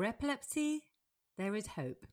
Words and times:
For 0.00 0.06
epilepsy, 0.06 0.84
there 1.36 1.54
is 1.54 1.66
hope. 1.66 2.06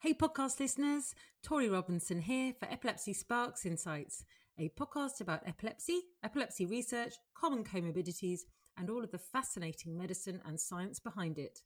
Hey, 0.00 0.14
podcast 0.14 0.58
listeners, 0.58 1.14
Tori 1.42 1.68
Robinson 1.68 2.22
here 2.22 2.54
for 2.58 2.64
Epilepsy 2.64 3.12
Sparks 3.12 3.66
Insights, 3.66 4.24
a 4.58 4.70
podcast 4.70 5.20
about 5.20 5.46
epilepsy, 5.46 6.00
epilepsy 6.22 6.64
research, 6.64 7.12
common 7.36 7.62
comorbidities, 7.62 8.40
and 8.78 8.88
all 8.88 9.04
of 9.04 9.10
the 9.10 9.18
fascinating 9.18 9.98
medicine 9.98 10.40
and 10.46 10.58
science 10.58 10.98
behind 10.98 11.38
it. 11.38 11.58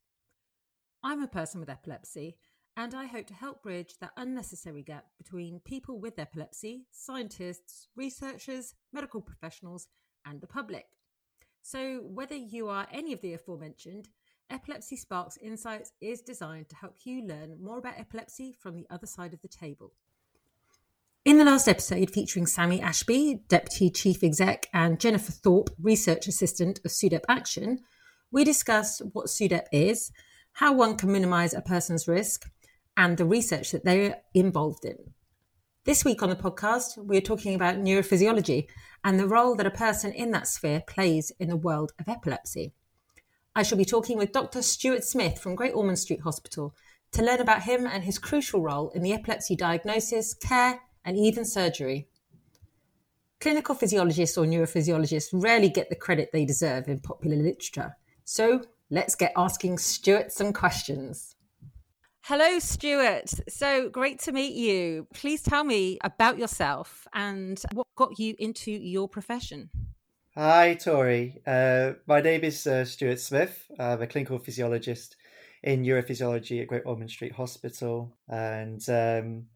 I'm 1.03 1.23
a 1.23 1.27
person 1.29 1.61
with 1.61 1.69
epilepsy, 1.69 2.35
and 2.75 2.93
I 2.93 3.05
hope 3.05 3.27
to 3.27 3.33
help 3.33 3.63
bridge 3.63 3.93
that 4.01 4.11
unnecessary 4.17 4.83
gap 4.83 5.05
between 5.17 5.61
people 5.61 6.01
with 6.01 6.19
epilepsy, 6.19 6.87
scientists, 6.91 7.87
researchers, 7.95 8.73
medical 8.91 9.21
professionals, 9.21 9.87
and 10.25 10.41
the 10.41 10.47
public. 10.47 10.87
So, 11.61 12.01
whether 12.01 12.35
you 12.35 12.67
are 12.67 12.87
any 12.91 13.13
of 13.13 13.21
the 13.21 13.33
aforementioned, 13.33 14.09
Epilepsy 14.51 14.95
Sparks 14.95 15.37
Insights 15.37 15.91
is 16.01 16.21
designed 16.21 16.69
to 16.69 16.75
help 16.75 16.95
you 17.03 17.21
learn 17.21 17.57
more 17.61 17.77
about 17.77 17.99
epilepsy 17.99 18.51
from 18.59 18.75
the 18.75 18.87
other 18.89 19.05
side 19.05 19.33
of 19.33 19.41
the 19.41 19.47
table. 19.47 19.93
In 21.23 21.37
the 21.37 21.45
last 21.45 21.67
episode, 21.67 22.09
featuring 22.09 22.47
Sammy 22.47 22.81
Ashby, 22.81 23.41
Deputy 23.47 23.91
Chief 23.91 24.23
Exec, 24.23 24.65
and 24.73 24.99
Jennifer 24.99 25.31
Thorpe, 25.31 25.69
Research 25.79 26.27
Assistant 26.27 26.79
of 26.83 26.91
SUDEP 26.91 27.25
Action, 27.29 27.79
we 28.31 28.43
discussed 28.43 29.03
what 29.13 29.27
SUDEP 29.27 29.67
is, 29.71 30.11
how 30.53 30.73
one 30.73 30.97
can 30.97 31.11
minimise 31.11 31.53
a 31.53 31.61
person's 31.61 32.07
risk, 32.07 32.49
and 32.97 33.17
the 33.17 33.25
research 33.25 33.71
that 33.71 33.85
they're 33.85 34.17
involved 34.33 34.83
in. 34.83 34.97
This 35.85 36.03
week 36.03 36.23
on 36.23 36.29
the 36.29 36.35
podcast, 36.35 36.97
we're 36.97 37.21
talking 37.21 37.53
about 37.53 37.75
neurophysiology 37.75 38.67
and 39.03 39.19
the 39.19 39.27
role 39.27 39.55
that 39.55 39.67
a 39.67 39.71
person 39.71 40.11
in 40.11 40.31
that 40.31 40.47
sphere 40.47 40.81
plays 40.87 41.31
in 41.39 41.49
the 41.49 41.55
world 41.55 41.91
of 41.99 42.09
epilepsy. 42.09 42.73
I 43.55 43.63
shall 43.63 43.77
be 43.77 43.85
talking 43.85 44.17
with 44.17 44.31
Dr. 44.31 44.61
Stuart 44.61 45.03
Smith 45.03 45.39
from 45.39 45.55
Great 45.55 45.73
Ormond 45.73 45.99
Street 45.99 46.21
Hospital 46.21 46.75
to 47.11 47.23
learn 47.23 47.39
about 47.39 47.63
him 47.63 47.87
and 47.87 48.03
his 48.03 48.19
crucial 48.19 48.61
role 48.61 48.89
in 48.91 49.01
the 49.01 49.13
epilepsy 49.13 49.55
diagnosis, 49.55 50.33
care, 50.33 50.79
and 51.03 51.17
even 51.17 51.43
surgery. 51.43 52.07
Clinical 53.39 53.73
physiologists 53.73 54.37
or 54.37 54.45
neurophysiologists 54.45 55.29
rarely 55.33 55.69
get 55.69 55.89
the 55.89 55.95
credit 55.95 56.29
they 56.31 56.45
deserve 56.45 56.87
in 56.87 56.99
popular 56.99 57.37
literature. 57.37 57.95
So 58.25 58.61
let's 58.91 59.15
get 59.15 59.33
asking 59.35 59.79
Stuart 59.79 60.31
some 60.31 60.53
questions. 60.53 61.35
Hello, 62.21 62.59
Stuart. 62.59 63.31
So 63.49 63.89
great 63.89 64.19
to 64.19 64.31
meet 64.31 64.53
you. 64.53 65.07
Please 65.13 65.41
tell 65.41 65.63
me 65.63 65.97
about 66.03 66.37
yourself 66.37 67.07
and 67.13 67.59
what 67.73 67.87
got 67.95 68.19
you 68.19 68.35
into 68.37 68.71
your 68.71 69.07
profession. 69.07 69.71
Hi, 70.41 70.75
Tori. 70.75 71.41
Uh, 71.45 71.95
my 72.07 72.21
name 72.21 72.45
is 72.45 72.65
uh, 72.65 72.85
Stuart 72.85 73.19
Smith. 73.19 73.69
I'm 73.77 74.01
a 74.01 74.07
clinical 74.07 74.39
physiologist 74.39 75.17
in 75.63 75.83
neurophysiology 75.83 76.61
at 76.61 76.69
Great 76.69 76.83
Ormond 76.85 77.11
Street 77.11 77.33
Hospital, 77.33 78.15
and 78.29 78.81
um, 78.87 79.47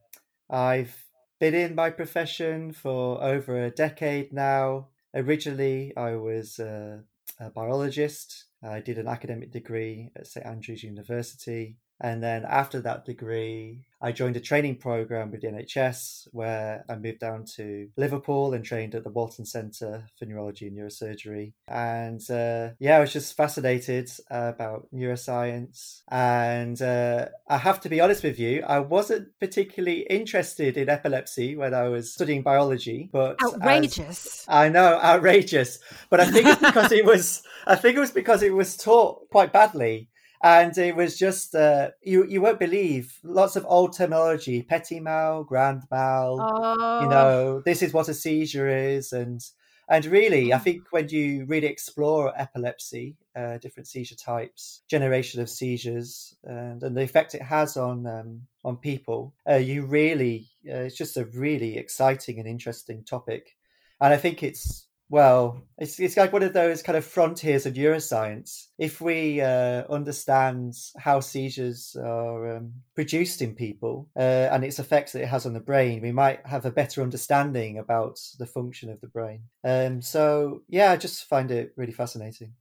I've 0.50 1.06
been 1.40 1.54
in 1.54 1.74
my 1.74 1.90
profession 1.90 2.74
for 2.74 3.24
over 3.24 3.64
a 3.64 3.72
decade 3.72 4.34
now. 4.34 4.90
Originally, 5.16 5.94
I 5.96 6.18
was 6.18 6.60
uh, 6.60 6.98
a 7.40 7.50
biologist. 7.50 8.48
I 8.62 8.82
did 8.82 8.98
an 8.98 9.08
academic 9.08 9.54
degree 9.54 10.10
at 10.18 10.28
St 10.28 10.46
Andrews 10.46 10.84
University, 10.84 11.78
and 12.02 12.22
then 12.22 12.46
after 12.46 12.82
that 12.82 13.06
degree, 13.06 13.86
I 14.04 14.12
joined 14.12 14.36
a 14.36 14.42
training 14.42 14.76
program 14.80 15.32
with 15.32 15.42
the 15.42 15.48
NHS 15.48 16.28
where 16.34 16.84
I 16.90 16.98
moved 16.98 17.20
down 17.20 17.46
to 17.56 17.88
Liverpool 17.96 18.54
and 18.54 18.66
trained 18.66 18.96
at 18.96 19.06
the 19.06 19.10
Walton 19.10 19.46
Centre 19.46 20.10
for 20.20 20.26
Neurology 20.26 20.68
and 20.68 20.78
Neurosurgery. 20.78 21.54
And 21.70 22.20
uh, 22.30 22.72
yeah, 22.80 22.98
I 22.98 23.00
was 23.00 23.14
just 23.14 23.38
fascinated 23.38 24.12
uh, 24.30 24.52
about 24.54 24.90
neuroscience. 24.94 26.02
And 26.12 26.82
uh, 26.82 27.28
I 27.48 27.58
have 27.58 27.80
to 27.82 27.90
be 27.90 28.02
honest 28.02 28.24
with 28.24 28.38
you, 28.38 28.62
I 28.68 28.80
wasn't 28.80 29.30
particularly 29.40 30.02
interested 30.10 30.76
in 30.76 30.90
epilepsy 30.90 31.56
when 31.56 31.74
I 31.74 31.88
was 31.88 32.12
studying 32.12 32.42
biology. 32.42 33.10
But 33.10 33.38
outrageous. 33.42 34.42
As, 34.42 34.46
I 34.50 34.68
know, 34.68 35.00
outrageous. 35.02 35.80
But 36.10 36.20
I 36.20 36.30
think 36.30 36.48
it's 36.48 36.62
because 36.62 36.92
it 36.92 37.06
was. 37.06 37.44
I 37.66 37.78
think 37.78 37.96
it 37.96 38.02
was 38.02 38.12
because 38.12 38.44
it 38.44 38.54
was 38.54 38.76
taught 38.76 39.30
quite 39.30 39.54
badly 39.54 40.10
and 40.44 40.78
it 40.78 40.96
was 40.96 41.18
just 41.18 41.56
uh, 41.56 41.92
you 42.02 42.26
you 42.26 42.42
won't 42.42 42.60
believe 42.60 43.18
lots 43.24 43.56
of 43.56 43.66
old 43.68 43.96
terminology 43.96 44.62
petit 44.62 45.00
mal 45.00 45.44
grand 45.44 45.84
mal 45.90 46.38
oh. 46.40 47.02
you 47.02 47.08
know 47.08 47.62
this 47.66 47.82
is 47.82 47.94
what 47.94 48.10
a 48.10 48.14
seizure 48.14 48.68
is 48.68 49.14
and 49.14 49.42
and 49.90 50.06
really 50.06 50.54
i 50.54 50.58
mm. 50.58 50.62
think 50.62 50.84
when 50.92 51.08
you 51.10 51.46
really 51.46 51.68
explore 51.68 52.34
epilepsy 52.40 53.16
uh, 53.36 53.58
different 53.58 53.88
seizure 53.88 54.16
types 54.16 54.82
generation 54.88 55.42
of 55.42 55.50
seizures 55.50 56.36
and, 56.44 56.84
and 56.84 56.96
the 56.96 57.02
effect 57.02 57.34
it 57.34 57.42
has 57.42 57.78
on 57.78 58.06
um, 58.06 58.42
on 58.64 58.78
people 58.78 59.34
uh, 59.50 59.56
you 59.56 59.86
really 59.86 60.48
uh, 60.70 60.84
it's 60.88 60.98
just 60.98 61.18
a 61.18 61.26
really 61.26 61.78
exciting 61.78 62.38
and 62.38 62.48
interesting 62.48 63.04
topic 63.04 63.56
and 64.02 64.14
i 64.14 64.18
think 64.18 64.44
it's 64.44 64.88
well, 65.14 65.62
it's 65.78 66.00
it's 66.00 66.18
like 66.18 66.34
one 66.34 66.42
of 66.42 66.54
those 66.54 66.82
kind 66.82 66.98
of 66.98 67.06
frontiers 67.06 67.68
of 67.68 67.76
neuroscience. 67.76 68.70
If 68.80 69.00
we 69.00 69.42
uh, 69.42 69.84
understand 69.88 70.74
how 70.98 71.20
seizures 71.20 71.96
are 72.04 72.58
um, 72.58 72.74
produced 72.96 73.44
in 73.44 73.54
people 73.54 74.10
uh, 74.18 74.50
and 74.52 74.64
its 74.64 74.80
effects 74.80 75.12
that 75.12 75.22
it 75.22 75.28
has 75.28 75.46
on 75.46 75.54
the 75.54 75.60
brain, 75.60 76.02
we 76.02 76.12
might 76.12 76.44
have 76.48 76.66
a 76.66 76.72
better 76.72 77.04
understanding 77.04 77.78
about 77.78 78.20
the 78.40 78.48
function 78.48 78.90
of 78.90 79.02
the 79.02 79.08
brain. 79.08 79.44
Um, 79.64 80.02
so, 80.02 80.64
yeah, 80.68 80.92
I 80.92 80.98
just 80.98 81.26
find 81.26 81.52
it 81.52 81.74
really 81.78 81.94
fascinating. 81.94 82.54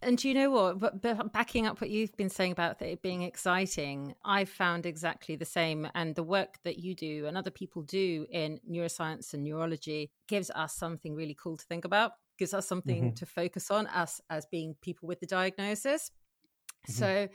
And 0.00 0.16
do 0.16 0.28
you 0.28 0.34
know 0.34 0.50
what? 0.50 0.78
But, 0.78 1.02
but, 1.02 1.32
backing 1.32 1.66
up 1.66 1.80
what 1.80 1.90
you've 1.90 2.16
been 2.16 2.30
saying 2.30 2.52
about 2.52 2.80
it 2.80 3.02
being 3.02 3.22
exciting, 3.22 4.14
I've 4.24 4.48
found 4.48 4.86
exactly 4.86 5.34
the 5.34 5.44
same. 5.44 5.88
And 5.94 6.14
the 6.14 6.22
work 6.22 6.58
that 6.64 6.78
you 6.78 6.94
do 6.94 7.26
and 7.26 7.36
other 7.36 7.50
people 7.50 7.82
do 7.82 8.26
in 8.30 8.60
neuroscience 8.70 9.34
and 9.34 9.42
neurology 9.42 10.10
gives 10.28 10.50
us 10.50 10.74
something 10.74 11.14
really 11.14 11.34
cool 11.34 11.56
to 11.56 11.64
think 11.64 11.84
about, 11.84 12.12
gives 12.38 12.54
us 12.54 12.66
something 12.66 13.04
mm-hmm. 13.06 13.14
to 13.14 13.26
focus 13.26 13.70
on, 13.70 13.86
us 13.88 14.20
as 14.30 14.46
being 14.46 14.76
people 14.80 15.08
with 15.08 15.18
the 15.18 15.26
diagnosis. 15.26 16.12
Mm-hmm. 16.88 16.92
So 16.92 17.28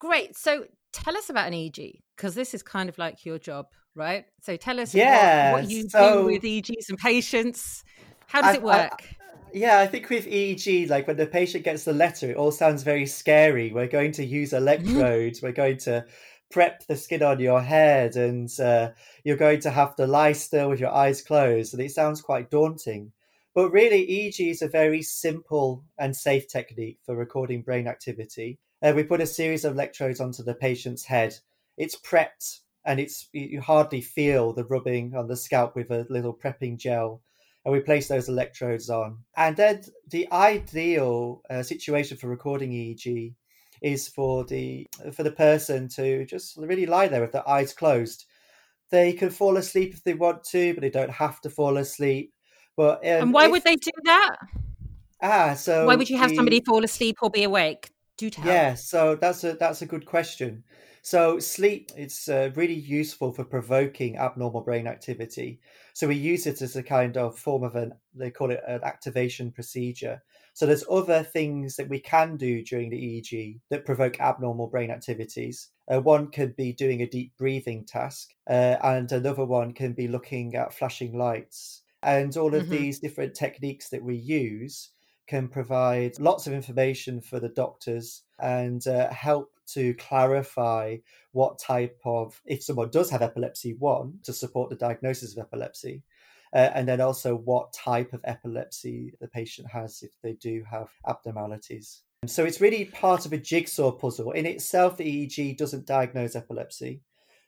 great. 0.00 0.36
So 0.36 0.66
tell 0.92 1.16
us 1.16 1.30
about 1.30 1.46
an 1.46 1.54
EEG, 1.54 2.00
because 2.16 2.34
this 2.34 2.54
is 2.54 2.62
kind 2.62 2.88
of 2.88 2.98
like 2.98 3.24
your 3.24 3.38
job, 3.38 3.66
right? 3.94 4.24
So 4.42 4.56
tell 4.56 4.80
us 4.80 4.94
yeah, 4.94 5.52
what, 5.52 5.62
what 5.62 5.70
you 5.70 5.88
so... 5.88 6.22
do 6.22 6.26
with 6.26 6.42
EEGs 6.42 6.88
and 6.88 6.98
patients. 6.98 7.84
How 8.26 8.42
does 8.42 8.54
I, 8.54 8.58
it 8.58 8.62
work? 8.62 9.02
I, 9.02 9.19
yeah, 9.52 9.78
I 9.78 9.86
think 9.86 10.08
with 10.10 10.26
EEG, 10.26 10.88
like 10.88 11.06
when 11.06 11.16
the 11.16 11.26
patient 11.26 11.64
gets 11.64 11.84
the 11.84 11.92
letter, 11.92 12.30
it 12.30 12.36
all 12.36 12.52
sounds 12.52 12.82
very 12.82 13.06
scary. 13.06 13.72
We're 13.72 13.86
going 13.86 14.12
to 14.12 14.24
use 14.24 14.52
electrodes. 14.52 15.42
We're 15.42 15.52
going 15.52 15.78
to 15.78 16.04
prep 16.50 16.86
the 16.86 16.96
skin 16.96 17.22
on 17.22 17.40
your 17.40 17.62
head, 17.62 18.16
and 18.16 18.48
uh, 18.60 18.90
you're 19.24 19.36
going 19.36 19.60
to 19.60 19.70
have 19.70 19.96
to 19.96 20.06
lie 20.06 20.32
still 20.32 20.70
with 20.70 20.80
your 20.80 20.92
eyes 20.92 21.22
closed. 21.22 21.74
And 21.74 21.82
it 21.82 21.92
sounds 21.92 22.20
quite 22.20 22.50
daunting. 22.50 23.12
But 23.54 23.72
really, 23.72 24.06
EEG 24.06 24.50
is 24.50 24.62
a 24.62 24.68
very 24.68 25.02
simple 25.02 25.84
and 25.98 26.14
safe 26.14 26.48
technique 26.48 26.98
for 27.04 27.16
recording 27.16 27.62
brain 27.62 27.88
activity. 27.88 28.58
Uh, 28.82 28.92
we 28.94 29.02
put 29.02 29.20
a 29.20 29.26
series 29.26 29.64
of 29.64 29.74
electrodes 29.74 30.20
onto 30.20 30.42
the 30.42 30.54
patient's 30.54 31.04
head. 31.04 31.36
It's 31.76 31.96
prepped, 31.96 32.60
and 32.84 33.00
it's 33.00 33.28
you 33.32 33.60
hardly 33.60 34.00
feel 34.00 34.52
the 34.52 34.64
rubbing 34.64 35.14
on 35.14 35.28
the 35.28 35.36
scalp 35.36 35.74
with 35.74 35.90
a 35.90 36.06
little 36.08 36.34
prepping 36.34 36.78
gel 36.78 37.22
and 37.64 37.72
we 37.72 37.80
place 37.80 38.08
those 38.08 38.28
electrodes 38.28 38.88
on. 38.88 39.18
And 39.36 39.56
then 39.56 39.82
the 40.08 40.30
ideal 40.32 41.42
uh, 41.50 41.62
situation 41.62 42.16
for 42.16 42.28
recording 42.28 42.72
EEG 42.72 43.34
is 43.82 44.08
for 44.08 44.44
the 44.44 44.86
for 45.12 45.22
the 45.22 45.32
person 45.32 45.88
to 45.88 46.26
just 46.26 46.56
really 46.56 46.86
lie 46.86 47.08
there 47.08 47.20
with 47.20 47.32
their 47.32 47.48
eyes 47.48 47.72
closed. 47.72 48.26
They 48.90 49.12
can 49.12 49.30
fall 49.30 49.56
asleep 49.56 49.94
if 49.94 50.02
they 50.02 50.14
want 50.14 50.44
to, 50.44 50.74
but 50.74 50.80
they 50.80 50.90
don't 50.90 51.10
have 51.10 51.40
to 51.42 51.50
fall 51.50 51.76
asleep. 51.76 52.32
But 52.76 52.98
um, 52.98 53.22
and 53.22 53.32
why 53.32 53.46
if, 53.46 53.52
would 53.52 53.64
they 53.64 53.76
do 53.76 53.90
that? 54.04 54.36
Ah, 55.22 55.54
so 55.54 55.86
why 55.86 55.96
would 55.96 56.10
you 56.10 56.18
have 56.18 56.30
the, 56.30 56.36
somebody 56.36 56.62
fall 56.66 56.82
asleep 56.82 57.16
or 57.22 57.30
be 57.30 57.42
awake? 57.42 57.90
Do 58.16 58.30
tell. 58.30 58.46
Yeah, 58.46 58.74
so 58.74 59.16
that's 59.16 59.44
a 59.44 59.54
that's 59.54 59.82
a 59.82 59.86
good 59.86 60.06
question. 60.06 60.64
So 61.02 61.38
sleep 61.38 61.90
it's 61.96 62.28
uh, 62.28 62.50
really 62.54 62.74
useful 62.74 63.32
for 63.32 63.44
provoking 63.44 64.18
abnormal 64.18 64.60
brain 64.60 64.86
activity. 64.86 65.60
So 65.94 66.06
we 66.06 66.16
use 66.16 66.46
it 66.46 66.62
as 66.62 66.76
a 66.76 66.82
kind 66.82 67.16
of 67.16 67.38
form 67.38 67.62
of 67.62 67.74
an 67.74 67.92
they 68.14 68.30
call 68.30 68.50
it 68.50 68.60
an 68.66 68.80
activation 68.84 69.50
procedure. 69.50 70.22
So 70.52 70.66
there's 70.66 70.84
other 70.90 71.22
things 71.22 71.76
that 71.76 71.88
we 71.88 72.00
can 72.00 72.36
do 72.36 72.62
during 72.62 72.90
the 72.90 72.96
EEG 72.96 73.60
that 73.70 73.86
provoke 73.86 74.20
abnormal 74.20 74.66
brain 74.66 74.90
activities. 74.90 75.68
Uh, 75.90 76.00
one 76.00 76.30
could 76.30 76.54
be 76.56 76.72
doing 76.72 77.02
a 77.02 77.08
deep 77.08 77.32
breathing 77.38 77.84
task, 77.84 78.34
uh, 78.48 78.76
and 78.82 79.10
another 79.10 79.44
one 79.44 79.72
can 79.72 79.92
be 79.92 80.08
looking 80.08 80.54
at 80.54 80.74
flashing 80.74 81.16
lights. 81.16 81.82
And 82.02 82.36
all 82.36 82.54
of 82.54 82.64
mm-hmm. 82.64 82.72
these 82.72 82.98
different 82.98 83.34
techniques 83.34 83.88
that 83.90 84.02
we 84.02 84.16
use 84.16 84.90
can 85.30 85.46
provide 85.46 86.18
lots 86.18 86.48
of 86.48 86.52
information 86.52 87.20
for 87.20 87.38
the 87.38 87.48
doctors 87.48 88.24
and 88.40 88.84
uh, 88.88 89.08
help 89.12 89.52
to 89.64 89.94
clarify 89.94 90.96
what 91.30 91.56
type 91.56 91.96
of, 92.04 92.42
if 92.46 92.64
someone 92.64 92.90
does 92.90 93.08
have 93.08 93.22
epilepsy, 93.22 93.74
one, 93.74 94.18
to 94.24 94.32
support 94.32 94.70
the 94.70 94.74
diagnosis 94.74 95.32
of 95.32 95.38
epilepsy. 95.38 96.02
Uh, 96.52 96.70
and 96.74 96.88
then 96.88 97.00
also 97.00 97.36
what 97.36 97.72
type 97.72 98.12
of 98.12 98.20
epilepsy 98.24 99.14
the 99.20 99.28
patient 99.28 99.68
has 99.70 100.02
if 100.02 100.10
they 100.20 100.32
do 100.32 100.64
have 100.68 100.88
abnormalities. 101.06 102.02
So 102.26 102.44
it's 102.44 102.60
really 102.60 102.86
part 102.86 103.24
of 103.24 103.32
a 103.32 103.38
jigsaw 103.38 103.92
puzzle. 103.92 104.32
In 104.32 104.46
itself, 104.46 104.96
the 104.96 105.04
EEG 105.04 105.56
doesn't 105.56 105.86
diagnose 105.86 106.34
epilepsy, 106.34 107.02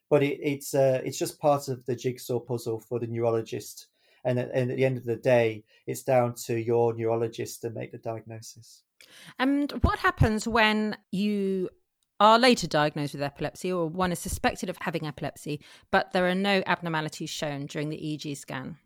but 0.09 0.23
it, 0.23 0.39
it's 0.41 0.73
uh, 0.73 1.03
it's 1.05 1.19
just 1.19 1.41
part 1.41 1.67
of 1.67 1.85
the 1.87 1.97
jigsaw 1.97 2.39
puzzle 2.39 2.79
for 2.79 3.01
the 3.01 3.09
neurologist. 3.09 3.89
And 4.25 4.39
at, 4.39 4.51
and 4.53 4.71
at 4.71 4.77
the 4.77 4.85
end 4.85 4.99
of 4.99 5.05
the 5.05 5.17
day, 5.17 5.65
it's 5.87 6.03
down 6.03 6.35
to 6.47 6.57
your 6.57 6.95
neurologist 6.95 7.63
to 7.63 7.71
make 7.71 7.93
the 7.93 7.99
diagnosis. 7.99 8.83
And 9.39 9.73
what 9.83 9.99
happens 9.99 10.47
when 10.47 10.97
you 11.11 11.69
are 12.21 12.39
later 12.39 12.69
diagnosed 12.69 13.15
with 13.15 13.23
epilepsy 13.23 13.73
or 13.73 13.89
one 13.89 14.13
is 14.13 14.19
suspected 14.21 14.71
of 14.71 14.79
having 14.81 15.07
epilepsy, 15.07 15.61
but 15.91 16.13
there 16.13 16.29
are 16.29 16.37
no 16.37 16.63
abnormalities 16.67 17.31
shown 17.31 17.67
during 17.67 17.89
the 17.89 17.97
EEG 17.97 18.37
scan? 18.37 18.77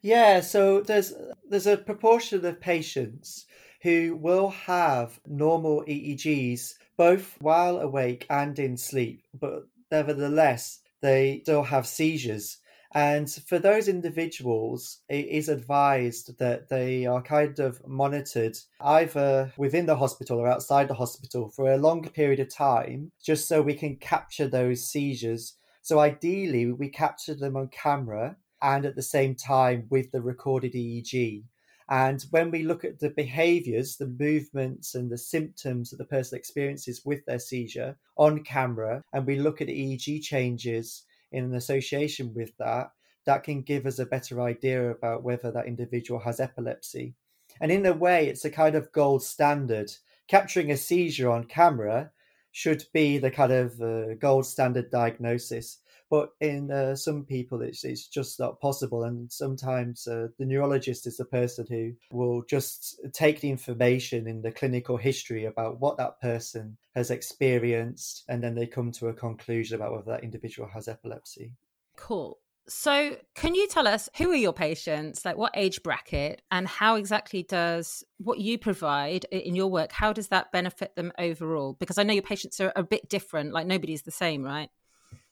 Yeah, 0.00 0.40
so 0.40 0.80
there's 0.80 1.12
there's 1.48 1.66
a 1.66 1.76
proportion 1.76 2.44
of 2.44 2.60
patients 2.60 3.46
who 3.82 4.16
will 4.16 4.50
have 4.50 5.18
normal 5.26 5.82
EEGs 5.88 6.74
both 6.96 7.36
while 7.40 7.78
awake 7.78 8.26
and 8.30 8.58
in 8.58 8.76
sleep, 8.76 9.22
but 9.34 9.66
nevertheless 9.90 10.80
they 11.02 11.40
still 11.42 11.64
have 11.64 11.86
seizures. 11.86 12.58
And 12.96 13.30
for 13.30 13.58
those 13.58 13.88
individuals, 13.88 15.02
it 15.10 15.26
is 15.26 15.50
advised 15.50 16.38
that 16.38 16.70
they 16.70 17.04
are 17.04 17.20
kind 17.20 17.58
of 17.58 17.86
monitored 17.86 18.56
either 18.80 19.52
within 19.58 19.84
the 19.84 19.96
hospital 19.96 20.38
or 20.38 20.48
outside 20.48 20.88
the 20.88 20.94
hospital 20.94 21.50
for 21.50 21.70
a 21.70 21.76
longer 21.76 22.08
period 22.08 22.40
of 22.40 22.48
time, 22.48 23.12
just 23.22 23.46
so 23.48 23.60
we 23.60 23.74
can 23.74 23.96
capture 23.96 24.48
those 24.48 24.86
seizures. 24.86 25.58
So 25.82 25.98
ideally, 25.98 26.72
we 26.72 26.88
capture 26.88 27.34
them 27.34 27.54
on 27.54 27.68
camera 27.68 28.38
and 28.62 28.86
at 28.86 28.96
the 28.96 29.02
same 29.02 29.34
time 29.34 29.88
with 29.90 30.10
the 30.10 30.22
recorded 30.22 30.72
EEG. 30.72 31.44
And 31.90 32.24
when 32.30 32.50
we 32.50 32.62
look 32.62 32.82
at 32.82 33.00
the 33.00 33.10
behaviors, 33.10 33.98
the 33.98 34.08
movements, 34.08 34.94
and 34.94 35.10
the 35.10 35.18
symptoms 35.18 35.90
that 35.90 35.98
the 35.98 36.06
person 36.06 36.38
experiences 36.38 37.02
with 37.04 37.26
their 37.26 37.40
seizure 37.40 37.98
on 38.16 38.42
camera, 38.42 39.02
and 39.12 39.26
we 39.26 39.36
look 39.38 39.60
at 39.60 39.68
EEG 39.68 40.22
changes 40.22 41.04
in 41.32 41.44
an 41.44 41.54
association 41.54 42.32
with 42.34 42.56
that, 42.58 42.90
that 43.24 43.42
can 43.42 43.62
give 43.62 43.86
us 43.86 43.98
a 43.98 44.06
better 44.06 44.40
idea 44.40 44.90
about 44.90 45.22
whether 45.22 45.50
that 45.50 45.66
individual 45.66 46.20
has 46.20 46.40
epilepsy. 46.40 47.14
And 47.60 47.72
in 47.72 47.86
a 47.86 47.92
way, 47.92 48.28
it's 48.28 48.44
a 48.44 48.50
kind 48.50 48.74
of 48.74 48.92
gold 48.92 49.22
standard. 49.22 49.92
Capturing 50.28 50.70
a 50.70 50.76
seizure 50.76 51.30
on 51.30 51.44
camera 51.44 52.10
should 52.52 52.84
be 52.92 53.18
the 53.18 53.30
kind 53.30 53.52
of 53.52 53.80
uh, 53.80 54.14
gold 54.14 54.46
standard 54.46 54.90
diagnosis. 54.90 55.78
But 56.10 56.30
in 56.40 56.70
uh, 56.70 56.94
some 56.94 57.24
people, 57.24 57.62
it's, 57.62 57.84
it's 57.84 58.06
just 58.06 58.38
not 58.38 58.60
possible. 58.60 59.04
And 59.04 59.30
sometimes 59.30 60.06
uh, 60.06 60.28
the 60.38 60.46
neurologist 60.46 61.06
is 61.06 61.16
the 61.16 61.24
person 61.24 61.66
who 61.68 61.92
will 62.16 62.42
just 62.42 63.00
take 63.12 63.40
the 63.40 63.50
information 63.50 64.26
in 64.26 64.42
the 64.42 64.52
clinical 64.52 64.96
history 64.96 65.46
about 65.46 65.80
what 65.80 65.96
that 65.98 66.20
person 66.20 66.76
has 66.94 67.10
experienced, 67.10 68.24
and 68.28 68.42
then 68.42 68.54
they 68.54 68.66
come 68.66 68.92
to 68.92 69.08
a 69.08 69.14
conclusion 69.14 69.76
about 69.76 69.92
whether 69.92 70.12
that 70.12 70.24
individual 70.24 70.68
has 70.72 70.88
epilepsy. 70.88 71.52
Cool. 71.96 72.38
So, 72.68 73.16
can 73.36 73.54
you 73.54 73.68
tell 73.68 73.86
us 73.86 74.08
who 74.16 74.30
are 74.32 74.36
your 74.36 74.52
patients, 74.52 75.24
like 75.24 75.36
what 75.36 75.52
age 75.54 75.84
bracket, 75.84 76.42
and 76.50 76.66
how 76.66 76.96
exactly 76.96 77.44
does 77.44 78.02
what 78.18 78.40
you 78.40 78.58
provide 78.58 79.24
in 79.30 79.54
your 79.54 79.68
work, 79.68 79.92
how 79.92 80.12
does 80.12 80.28
that 80.28 80.50
benefit 80.50 80.96
them 80.96 81.12
overall? 81.16 81.74
Because 81.78 81.96
I 81.96 82.02
know 82.02 82.12
your 82.12 82.24
patients 82.24 82.60
are 82.60 82.72
a 82.74 82.82
bit 82.82 83.08
different, 83.08 83.52
like 83.52 83.68
nobody's 83.68 84.02
the 84.02 84.10
same, 84.10 84.42
right? 84.42 84.68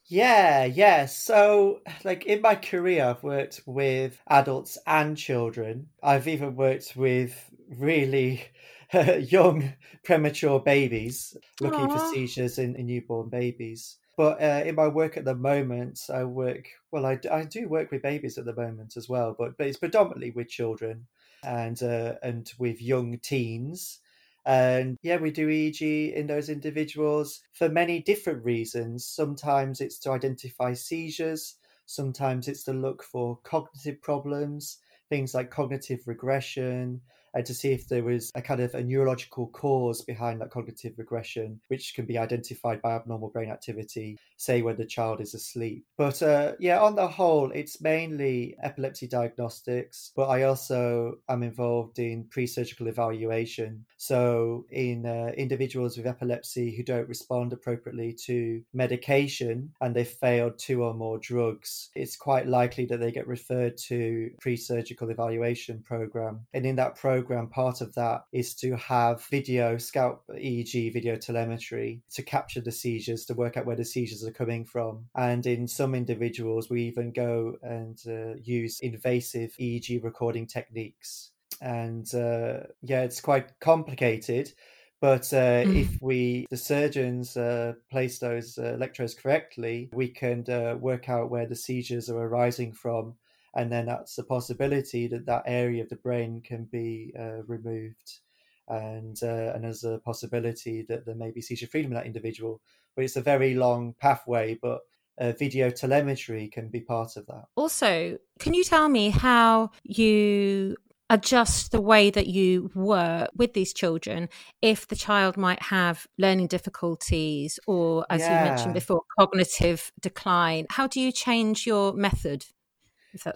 Yeah, 0.07 0.65
yeah. 0.65 1.07
So, 1.07 1.81
like 2.05 2.27
in 2.27 2.43
my 2.43 2.57
career, 2.57 3.05
I've 3.07 3.23
worked 3.23 3.63
with 3.67 4.21
adults 4.29 4.77
and 4.87 5.17
children. 5.17 5.89
I've 6.03 6.29
even 6.29 6.57
worked 6.57 6.95
with 6.95 7.51
really 7.69 8.45
young, 8.93 9.73
premature 10.05 10.61
babies 10.61 11.37
looking 11.61 11.89
Aww. 11.89 11.93
for 11.93 11.99
seizures 11.99 12.59
in, 12.59 12.77
in 12.77 12.87
newborn 12.87 13.31
babies. 13.31 13.97
But 14.17 14.41
uh, 14.43 14.63
in 14.65 14.75
my 14.77 14.89
work 14.89 15.17
at 15.17 15.25
the 15.25 15.35
moment, 15.35 16.01
I 16.13 16.25
work, 16.25 16.69
well, 16.93 17.07
I, 17.07 17.19
I 17.33 17.45
do 17.45 17.69
work 17.69 17.91
with 17.91 18.03
babies 18.03 18.39
at 18.39 18.45
the 18.45 18.55
moment 18.55 18.97
as 18.97 19.09
well, 19.09 19.35
but, 19.37 19.57
but 19.57 19.67
it's 19.67 19.79
predominantly 19.79 20.31
with 20.31 20.49
children 20.49 21.07
and, 21.43 21.83
uh, 21.83 22.15
and 22.23 22.53
with 22.59 22.81
young 22.81 23.19
teens. 23.19 23.99
And 24.47 24.99
yeah, 25.03 25.17
we 25.17 25.31
do 25.31 25.49
EEG 25.49 26.15
in 26.15 26.27
those 26.27 26.49
individuals 26.49 27.41
for 27.53 27.69
many 27.69 28.01
different 28.01 28.45
reasons. 28.45 29.07
Sometimes 29.07 29.81
it's 29.81 29.99
to 30.01 30.11
identify 30.11 30.75
seizures, 30.75 31.57
sometimes 31.87 32.49
it's 32.49 32.65
to 32.65 32.73
look 32.73 33.03
for 33.03 33.39
cognitive 33.43 34.03
problems, 34.03 34.79
things 35.09 35.35
like 35.35 35.51
cognitive 35.51 36.07
regression, 36.07 37.01
and 37.35 37.45
to 37.47 37.55
see 37.55 37.73
if 37.73 37.89
there 37.89 38.05
was 38.05 38.31
a 38.35 38.43
kind 38.43 38.61
of 38.61 38.75
a 38.75 38.83
neurological 38.83 39.49
cause 39.49 40.03
behind 40.03 40.41
that 40.41 40.51
cognitive 40.51 40.95
regression, 40.97 41.61
which 41.69 41.95
can 41.95 42.07
be 42.07 42.17
identified 42.19 42.81
by 42.81 42.93
abnormal 42.93 43.31
brain 43.31 43.51
activity, 43.51 44.17
say 44.37 44.63
when 44.63 44.77
the 44.77 44.87
child 44.87 45.21
is 45.21 45.35
asleep. 45.35 45.85
But 45.97 46.23
uh, 46.23 46.53
yeah, 46.59 46.81
on 46.81 46.95
the 46.95 47.09
whole, 47.09 47.51
it's 47.53 47.81
mainly 47.81 48.57
epilepsy 48.63 49.09
diagnostics, 49.09 50.13
but 50.15 50.29
I 50.29 50.45
also 50.45 51.17
am 51.29 51.43
involved 51.43 51.99
in 51.99 52.25
pre 52.31 52.47
surgical 52.47 52.87
evaluation. 52.87 53.85
So, 53.97 54.67
in 54.71 55.07
uh, 55.07 55.33
individuals 55.37 55.97
with 55.97 56.07
epilepsy 56.07 56.77
who 56.77 56.83
don't 56.83 57.09
respond 57.09 57.53
appropriately 57.53 58.15
to 58.27 58.63
medication 58.73 59.73
and 59.81 59.95
they've 59.95 60.07
failed 60.07 60.59
two 60.59 60.85
or 60.85 60.95
more 60.95 61.19
drugs, 61.19 61.91
it's 61.95 62.17
quite 62.17 62.47
likely 62.47 62.85
that 62.87 63.01
they 63.01 63.13
get 63.13 63.27
referred 63.27 63.77
to 63.89 64.31
pre 64.41 64.57
surgical 64.57 65.11
evaluation 65.11 65.83
program. 65.83 66.47
And 66.53 66.67
in 66.67 66.77
that 66.77 66.97
program, 66.97 67.24
program, 67.25 67.49
part 67.49 67.81
of 67.81 67.95
that 67.95 68.25
is 68.33 68.55
to 68.55 68.77
have 68.77 69.25
video, 69.25 69.79
scalp 69.79 70.23
EEG 70.31 70.93
video 70.93 71.17
telemetry 71.17 72.03
to 72.13 72.23
capture 72.23 72.61
the 72.61 72.73
seizures, 72.73 73.25
to 73.25 73.35
work 73.35 73.57
out 73.57 73.65
where 73.65 73.77
the 73.77 73.85
seizures 73.85 74.25
are 74.25 74.33
coming 74.33 74.65
from. 74.65 75.07
And 75.15 75.47
in 75.47 75.67
some 75.67 75.95
individuals, 75.95 76.69
we 76.69 76.83
even 76.83 77.13
go 77.13 77.57
and 77.63 77.99
uh, 78.07 78.35
use 78.43 78.81
invasive 78.81 79.53
EEG 79.59 80.05
recording 80.05 80.47
techniques. 80.47 81.31
And 81.63 82.07
uh, 82.15 82.65
yeah, 82.83 83.03
it's 83.03 83.21
quite 83.21 83.59
complicated. 83.61 84.53
But 85.01 85.33
uh, 85.33 85.65
mm. 85.65 85.83
if 85.83 86.03
we, 86.03 86.47
the 86.51 86.57
surgeons, 86.57 87.37
uh, 87.37 87.75
place 87.91 88.19
those 88.19 88.59
uh, 88.59 88.75
electrodes 88.75 89.15
correctly, 89.15 89.91
we 89.93 90.09
can 90.09 90.45
uh, 90.51 90.77
work 90.77 91.09
out 91.09 91.31
where 91.31 91.47
the 91.47 91.57
seizures 91.57 92.11
are 92.11 92.23
arising 92.23 92.73
from 92.73 93.15
and 93.57 93.71
then 93.71 93.87
that's 93.87 94.19
a 94.19 94.25
possibility 94.25 95.07
that 95.09 95.27
that 95.27 95.43
area 95.47 95.83
of 95.83 95.89
the 95.89 95.97
brain 95.97 96.43
can 96.45 96.65
be 96.65 97.13
uh, 97.19 97.43
removed. 97.47 98.21
And 98.69 99.19
uh, 99.23 99.53
and 99.55 99.65
there's 99.65 99.85
a 99.85 99.99
possibility 99.99 100.87
that 100.89 101.05
there 101.05 101.15
may 101.15 101.31
be 101.31 101.43
seizure 101.43 101.67
freedom 101.67 101.93
in 101.93 101.97
that 101.97 102.07
individual 102.07 102.63
but 102.95 103.05
it's 103.05 103.17
a 103.17 103.23
very 103.23 103.55
long 103.55 103.95
pathway 104.01 104.59
but 104.61 104.81
uh, 105.19 105.33
video 105.33 105.71
telemetry 105.71 106.49
can 106.49 106.69
be 106.69 106.81
part 106.81 107.17
of 107.17 107.27
that. 107.27 107.45
Also 107.57 108.19
can 108.39 108.55
you 108.55 108.65
tell 108.65 108.89
me 108.89 109.11
how 109.11 109.71
you 109.83 110.77
adjust 111.11 111.71
the 111.71 111.81
way 111.81 112.11
that 112.11 112.27
you 112.27 112.71
work 112.75 113.29
with 113.37 113.53
these 113.53 113.75
children 113.75 114.29
if 114.63 114.89
the 114.89 114.97
child 114.97 115.37
might 115.37 115.63
have 115.63 116.07
learning 116.19 116.47
difficulties 116.47 117.61
or 117.67 118.07
as 118.09 118.21
yeah. 118.21 118.43
you 118.43 118.49
mentioned 118.49 118.75
before 118.75 119.03
cognitive 119.19 119.93
decline? 120.01 120.67
How 120.71 120.87
do 120.87 121.01
you 121.01 121.13
change 121.13 121.67
your 121.67 121.93
method 121.93 122.47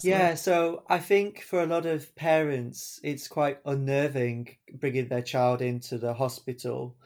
yeah, 0.02 0.34
so 0.34 0.82
I 0.88 0.98
think 0.98 1.42
for 1.42 1.62
a 1.62 1.66
lot 1.66 1.86
of 1.86 2.14
parents, 2.16 3.00
it's 3.02 3.28
quite 3.28 3.58
unnerving 3.64 4.56
bringing 4.74 5.08
their 5.08 5.22
child 5.22 5.62
into 5.62 5.98
the 5.98 6.14
hospital, 6.14 6.96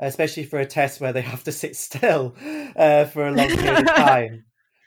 especially 0.00 0.44
for 0.44 0.58
a 0.58 0.66
test 0.66 1.00
where 1.00 1.12
they 1.12 1.20
have 1.32 1.44
to 1.44 1.52
sit 1.52 1.76
still 1.76 2.34
uh, 2.76 3.04
for 3.06 3.26
a 3.26 3.32
long 3.32 3.48
period 3.48 3.88
of 3.88 3.96
time. 3.96 4.44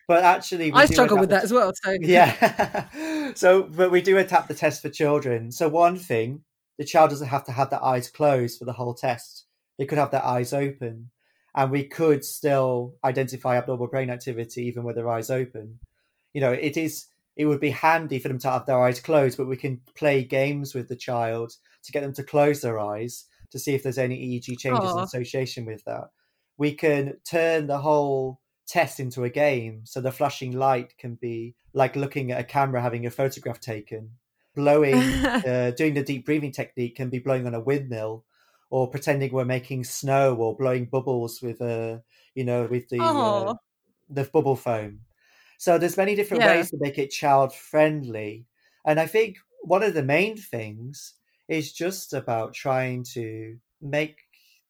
But 0.07 0.23
actually, 0.23 0.71
I 0.71 0.85
struggle 0.85 1.17
with 1.17 1.29
that 1.31 1.43
as 1.43 1.51
well. 1.51 1.73
So 1.83 1.97
yeah, 2.01 3.33
so 3.33 3.63
but 3.63 3.91
we 3.91 4.01
do 4.01 4.17
adapt 4.17 4.47
the 4.47 4.53
test 4.53 4.81
for 4.81 4.89
children. 4.89 5.51
So 5.51 5.67
one 5.67 5.97
thing, 5.97 6.43
the 6.77 6.85
child 6.85 7.09
doesn't 7.09 7.27
have 7.27 7.43
to 7.45 7.51
have 7.51 7.69
their 7.69 7.83
eyes 7.83 8.09
closed 8.09 8.57
for 8.57 8.65
the 8.65 8.73
whole 8.73 8.93
test. 8.93 9.45
They 9.77 9.85
could 9.85 9.97
have 9.97 10.11
their 10.11 10.25
eyes 10.25 10.53
open, 10.53 11.09
and 11.53 11.71
we 11.71 11.83
could 11.83 12.23
still 12.23 12.95
identify 13.03 13.57
abnormal 13.57 13.87
brain 13.87 14.09
activity 14.09 14.65
even 14.67 14.83
with 14.83 14.95
their 14.95 15.09
eyes 15.09 15.29
open. 15.29 15.79
You 16.33 16.39
know, 16.39 16.53
it 16.53 16.77
is 16.77 17.07
it 17.37 17.45
would 17.45 17.59
be 17.59 17.69
handy 17.69 18.17
for 18.19 18.27
them 18.27 18.39
to 18.39 18.49
have 18.49 18.65
their 18.65 18.81
eyes 18.81 18.99
closed, 18.99 19.37
but 19.37 19.47
we 19.47 19.57
can 19.57 19.79
play 19.95 20.23
games 20.23 20.73
with 20.73 20.89
the 20.89 20.95
child 20.95 21.53
to 21.83 21.91
get 21.91 22.01
them 22.01 22.13
to 22.13 22.23
close 22.23 22.61
their 22.61 22.79
eyes 22.79 23.25
to 23.51 23.59
see 23.59 23.75
if 23.75 23.83
there's 23.83 23.99
any 23.99 24.17
EEG 24.17 24.57
changes 24.57 24.89
Aww. 24.89 24.97
in 24.97 25.03
association 25.03 25.65
with 25.65 25.83
that. 25.85 26.09
We 26.57 26.73
can 26.73 27.17
turn 27.23 27.67
the 27.67 27.77
whole 27.77 28.41
test 28.67 28.99
into 28.99 29.23
a 29.23 29.29
game. 29.29 29.81
So 29.85 30.01
the 30.01 30.11
flashing 30.11 30.51
light 30.51 30.97
can 30.97 31.15
be 31.15 31.55
like 31.73 31.95
looking 31.95 32.31
at 32.31 32.41
a 32.41 32.43
camera 32.43 32.81
having 32.81 33.05
a 33.05 33.11
photograph 33.11 33.59
taken. 33.59 34.11
Blowing, 34.55 34.95
uh, 35.25 35.71
doing 35.77 35.93
the 35.93 36.03
deep 36.03 36.25
breathing 36.25 36.51
technique 36.51 36.95
can 36.95 37.09
be 37.09 37.19
blowing 37.19 37.45
on 37.45 37.53
a 37.53 37.59
windmill 37.59 38.25
or 38.71 38.89
pretending 38.89 39.31
we're 39.31 39.45
making 39.45 39.83
snow 39.83 40.35
or 40.35 40.57
blowing 40.57 40.85
bubbles 40.85 41.41
with 41.41 41.61
a, 41.61 41.93
uh, 41.93 41.97
you 42.35 42.43
know, 42.43 42.65
with 42.65 42.89
the, 42.89 42.99
uh, 42.99 43.53
the 44.09 44.23
bubble 44.25 44.55
foam. 44.55 45.01
So 45.57 45.77
there's 45.77 45.97
many 45.97 46.15
different 46.15 46.43
yeah. 46.43 46.55
ways 46.55 46.71
to 46.71 46.77
make 46.79 46.97
it 46.97 47.09
child 47.09 47.53
friendly. 47.53 48.45
And 48.85 48.99
I 48.99 49.07
think 49.07 49.37
one 49.61 49.83
of 49.83 49.93
the 49.93 50.03
main 50.03 50.37
things 50.37 51.15
is 51.47 51.73
just 51.73 52.13
about 52.13 52.53
trying 52.53 53.03
to 53.13 53.57
make 53.81 54.19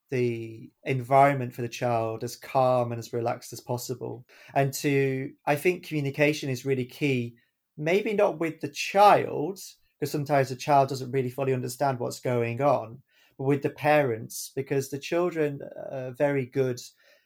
the 0.10 0.70
environment 0.86 1.54
for 1.54 1.62
the 1.62 1.68
child 1.68 2.24
as 2.24 2.38
calm 2.38 2.92
and 2.92 3.00
as 3.00 3.12
relaxed 3.12 3.52
as 3.52 3.60
possible. 3.60 4.26
And 4.54 4.74
to, 4.76 5.32
I 5.46 5.56
think 5.56 5.86
communication 5.86 6.50
is 6.50 6.66
really 6.66 6.86
key, 6.86 7.36
maybe 7.78 8.14
not 8.14 8.40
with 8.40 8.62
the 8.62 8.70
child, 8.70 9.60
because 10.00 10.12
sometimes 10.12 10.50
the 10.50 10.56
child 10.56 10.90
doesn't 10.90 11.12
really 11.12 11.30
fully 11.30 11.54
understand 11.54 12.00
what's 12.00 12.22
going 12.22 12.62
on, 12.62 13.02
but 13.38 13.44
with 13.44 13.62
the 13.64 13.70
parents, 13.70 14.52
because 14.56 14.90
the 14.90 15.00
children 15.00 15.60
are 15.92 16.12
very 16.12 16.46
good 16.46 16.80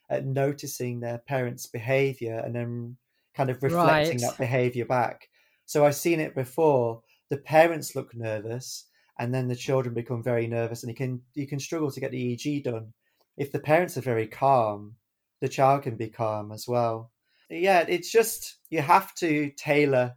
at 0.10 0.26
noticing 0.26 1.00
their 1.00 1.20
parents' 1.20 1.68
behavior 1.68 2.42
and 2.44 2.56
then 2.56 2.98
kind 3.36 3.50
of 3.50 3.62
reflecting 3.64 4.18
right. 4.18 4.22
that 4.22 4.38
behavior 4.38 4.86
back. 4.86 5.30
So 5.66 5.86
I've 5.86 5.96
seen 5.96 6.20
it 6.20 6.36
before. 6.36 7.02
The 7.30 7.38
parents 7.38 7.96
look 7.96 8.14
nervous 8.14 8.88
and 9.18 9.34
then 9.34 9.48
the 9.48 9.56
children 9.56 9.94
become 9.94 10.22
very 10.22 10.48
nervous 10.48 10.84
and 10.84 10.90
you 10.90 10.96
can 10.96 11.22
you 11.34 11.48
can 11.48 11.60
struggle 11.60 11.92
to 11.92 12.00
get 12.00 12.12
the 12.12 12.36
EEG 12.36 12.64
done. 12.64 12.94
If 13.38 13.52
the 13.52 13.60
parents 13.60 13.98
are 13.98 14.02
very 14.02 14.28
calm, 14.28 14.96
the 15.40 15.50
child 15.50 15.84
can 15.84 15.96
be 15.96 16.10
calm 16.10 16.52
as 16.52 16.68
well. 16.68 17.12
Yeah, 17.50 17.86
it's 17.88 18.12
just 18.12 18.58
you 18.70 18.82
have 18.82 19.14
to 19.16 19.52
tailor 19.58 20.16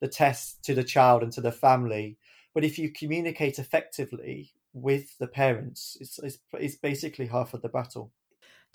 the 0.00 0.08
test 0.08 0.62
to 0.64 0.74
the 0.74 0.84
child 0.84 1.22
and 1.22 1.32
to 1.32 1.40
the 1.40 1.52
family. 1.52 2.18
But 2.54 2.64
if 2.64 2.78
you 2.78 2.92
communicate 2.92 3.58
effectively 3.58 4.52
with 4.72 5.16
the 5.18 5.26
parents, 5.26 5.96
it's, 6.00 6.18
it's, 6.18 6.38
it's 6.52 6.76
basically 6.76 7.26
half 7.26 7.54
of 7.54 7.62
the 7.62 7.68
battle. 7.68 8.12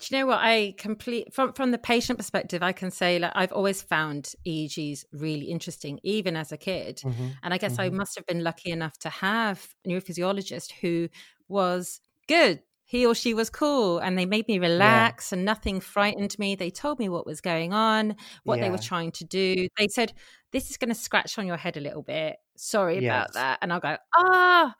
Do 0.00 0.06
you 0.14 0.20
know 0.20 0.26
what 0.26 0.40
I 0.40 0.74
complete 0.78 1.32
from 1.34 1.52
from 1.52 1.72
the 1.72 1.78
patient 1.78 2.18
perspective? 2.18 2.62
I 2.62 2.72
can 2.72 2.90
say 2.90 3.18
like 3.18 3.32
I've 3.34 3.52
always 3.52 3.82
found 3.82 4.32
EEGs 4.46 5.04
really 5.12 5.46
interesting, 5.46 6.00
even 6.02 6.36
as 6.36 6.52
a 6.52 6.56
kid. 6.56 7.02
Mm-hmm. 7.04 7.28
And 7.42 7.52
I 7.52 7.58
guess 7.58 7.72
mm-hmm. 7.72 7.82
I 7.82 7.90
must 7.90 8.16
have 8.16 8.26
been 8.26 8.42
lucky 8.42 8.70
enough 8.70 8.98
to 9.00 9.10
have 9.10 9.68
a 9.84 9.90
neurophysiologist 9.90 10.72
who 10.80 11.10
was 11.48 12.00
good. 12.26 12.62
He 12.86 13.06
or 13.06 13.14
she 13.14 13.34
was 13.34 13.50
cool, 13.50 13.98
and 13.98 14.18
they 14.18 14.26
made 14.26 14.48
me 14.48 14.58
relax, 14.58 15.30
yeah. 15.30 15.36
and 15.36 15.44
nothing 15.44 15.80
frightened 15.80 16.36
me. 16.38 16.56
They 16.56 16.70
told 16.70 16.98
me 16.98 17.08
what 17.08 17.26
was 17.26 17.40
going 17.40 17.72
on, 17.72 18.16
what 18.42 18.58
yeah. 18.58 18.64
they 18.64 18.70
were 18.70 18.78
trying 18.78 19.12
to 19.12 19.24
do. 19.24 19.68
They 19.76 19.86
said, 19.86 20.14
"This 20.50 20.70
is 20.70 20.78
going 20.78 20.88
to 20.88 20.94
scratch 20.94 21.38
on 21.38 21.46
your 21.46 21.58
head 21.58 21.76
a 21.76 21.80
little 21.80 22.02
bit. 22.02 22.36
Sorry 22.56 22.94
yes. 22.94 23.04
about 23.04 23.32
that." 23.34 23.58
And 23.62 23.72
I'll 23.72 23.80
go, 23.80 23.96
"Ah." 24.16 24.74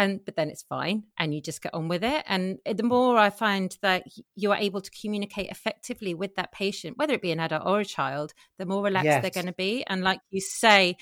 And 0.00 0.24
but 0.24 0.34
then 0.34 0.48
it's 0.48 0.62
fine 0.62 1.04
and 1.18 1.34
you 1.34 1.42
just 1.42 1.62
get 1.62 1.74
on 1.74 1.86
with 1.86 2.02
it. 2.02 2.24
And 2.26 2.58
eh, 2.64 2.72
the 2.72 2.82
mm. 2.82 2.88
more 2.88 3.18
i 3.18 3.30
find 3.30 3.76
that 3.82 4.04
you 4.34 4.50
are 4.50 4.56
able 4.56 4.80
to 4.80 4.90
communicate 4.90 5.50
effectively 5.50 6.14
with 6.14 6.34
that 6.36 6.52
patient 6.52 6.96
whether 6.96 7.14
it 7.14 7.22
be 7.22 7.32
an 7.32 7.40
adult 7.40 7.62
or 7.66 7.80
a 7.80 7.84
child 7.84 8.32
the 8.58 8.66
more 8.66 8.82
relaxed 8.82 9.04
yes. 9.04 9.22
they're 9.22 9.42
going 9.42 9.46
to 9.46 9.52
be. 9.52 9.84
And 9.86 10.02
like 10.02 10.20
you 10.30 10.40
say 10.40 10.96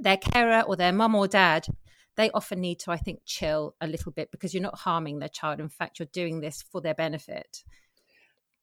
their 0.00 0.18
carer 0.18 0.62
or 0.66 0.76
their 0.76 0.92
mum 0.92 1.14
or 1.14 1.26
dad 1.26 1.66
they 2.16 2.30
often 2.32 2.60
need 2.60 2.78
to 2.80 2.90
i 2.90 2.98
think 2.98 3.20
chill 3.24 3.74
a 3.80 3.86
little 3.86 4.12
bit 4.12 4.30
because 4.30 4.52
you're 4.52 4.62
not 4.62 4.78
harming 4.78 5.18
their 5.18 5.28
child. 5.28 5.58
In 5.58 5.70
fact 5.70 5.98
you're 5.98 6.08
doing 6.12 6.40
this 6.40 6.62
for 6.70 6.80
their 6.80 6.94
benefit. 6.94 7.64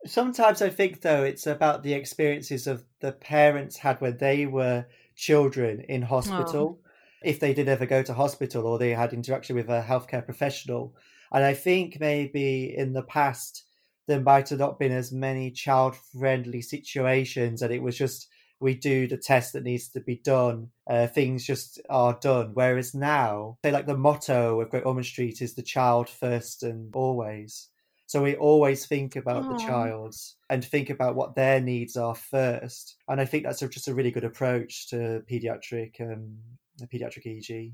Sometimes 0.05 0.61
i 0.61 0.69
think 0.69 1.01
though 1.01 1.23
it's 1.23 1.47
about 1.47 1.81
the 1.81 1.93
experiences 1.93 2.67
of 2.67 2.85
the 2.99 3.11
parents 3.11 3.77
had 3.77 3.99
when 3.99 4.17
they 4.17 4.45
were 4.45 4.85
children 5.15 5.81
in 5.81 6.03
oh. 6.03 6.07
hospital. 6.07 6.79
oh 6.79 6.86
if 7.23 7.39
they 7.39 7.53
did 7.53 7.67
ever 7.67 7.85
go 7.85 8.03
to 8.03 8.13
hospital 8.13 8.65
or 8.65 8.77
they 8.77 8.91
had 8.91 9.13
interaction 9.13 9.55
with 9.55 9.69
a 9.69 9.85
healthcare 9.87 10.23
professional. 10.23 10.95
And 11.31 11.43
I 11.43 11.53
think 11.53 11.99
maybe 11.99 12.73
in 12.75 12.93
the 12.93 13.03
past 13.03 13.63
there 14.07 14.21
might 14.21 14.49
have 14.49 14.59
not 14.59 14.79
been 14.79 14.91
as 14.91 15.11
many 15.11 15.51
child 15.51 15.95
friendly 16.17 16.61
situations 16.61 17.61
and 17.61 17.73
it 17.73 17.81
was 17.81 17.97
just 17.97 18.29
we 18.59 18.73
do 18.73 19.07
the 19.07 19.17
test 19.17 19.53
that 19.53 19.63
needs 19.63 19.89
to 19.89 19.99
be 19.99 20.15
done. 20.15 20.69
Uh, 20.89 21.07
things 21.07 21.45
just 21.45 21.79
are 21.89 22.17
done. 22.19 22.51
Whereas 22.53 22.95
now, 22.95 23.57
say 23.63 23.71
like 23.71 23.85
the 23.85 23.97
motto 23.97 24.59
of 24.59 24.69
Great 24.69 24.85
Ormond 24.85 25.05
Street 25.05 25.41
is 25.41 25.53
the 25.53 25.61
child 25.61 26.09
first 26.09 26.63
and 26.63 26.95
always. 26.95 27.69
So 28.07 28.23
we 28.23 28.35
always 28.35 28.85
think 28.85 29.15
about 29.15 29.43
Aww. 29.43 29.57
the 29.57 29.63
child 29.65 30.15
and 30.49 30.63
think 30.63 30.89
about 30.89 31.15
what 31.15 31.35
their 31.35 31.59
needs 31.59 31.97
are 31.97 32.15
first. 32.15 32.95
And 33.07 33.19
I 33.19 33.25
think 33.25 33.43
that's 33.43 33.61
a, 33.61 33.67
just 33.67 33.89
a 33.89 33.93
really 33.93 34.11
good 34.11 34.23
approach 34.23 34.87
to 34.89 35.23
pediatric 35.29 35.99
um, 35.99 36.37
a 36.81 36.87
pediatric 36.87 37.25
EEG. 37.25 37.73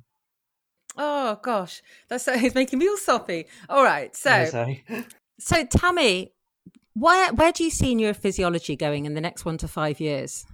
Oh 0.98 1.40
gosh, 1.42 1.82
that's 2.08 2.26
so, 2.26 2.38
he's 2.38 2.56
making 2.56 2.80
me 2.80 2.88
all 2.88 2.98
soppy. 2.98 3.48
All 3.70 3.84
right, 3.84 4.16
so 4.16 4.46
so 5.40 5.66
me, 5.94 6.32
where 6.94 7.34
where 7.34 7.52
do 7.52 7.64
you 7.64 7.72
see 7.72 7.96
neurophysiology 7.96 8.78
going 8.78 9.06
in 9.06 9.14
the 9.14 9.22
next 9.22 9.46
one 9.46 9.58
to 9.58 9.68
five 9.68 10.00
years? 10.00 10.46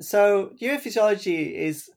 So 0.00 0.52
neurophysiology 0.60 1.52
is 1.52 1.90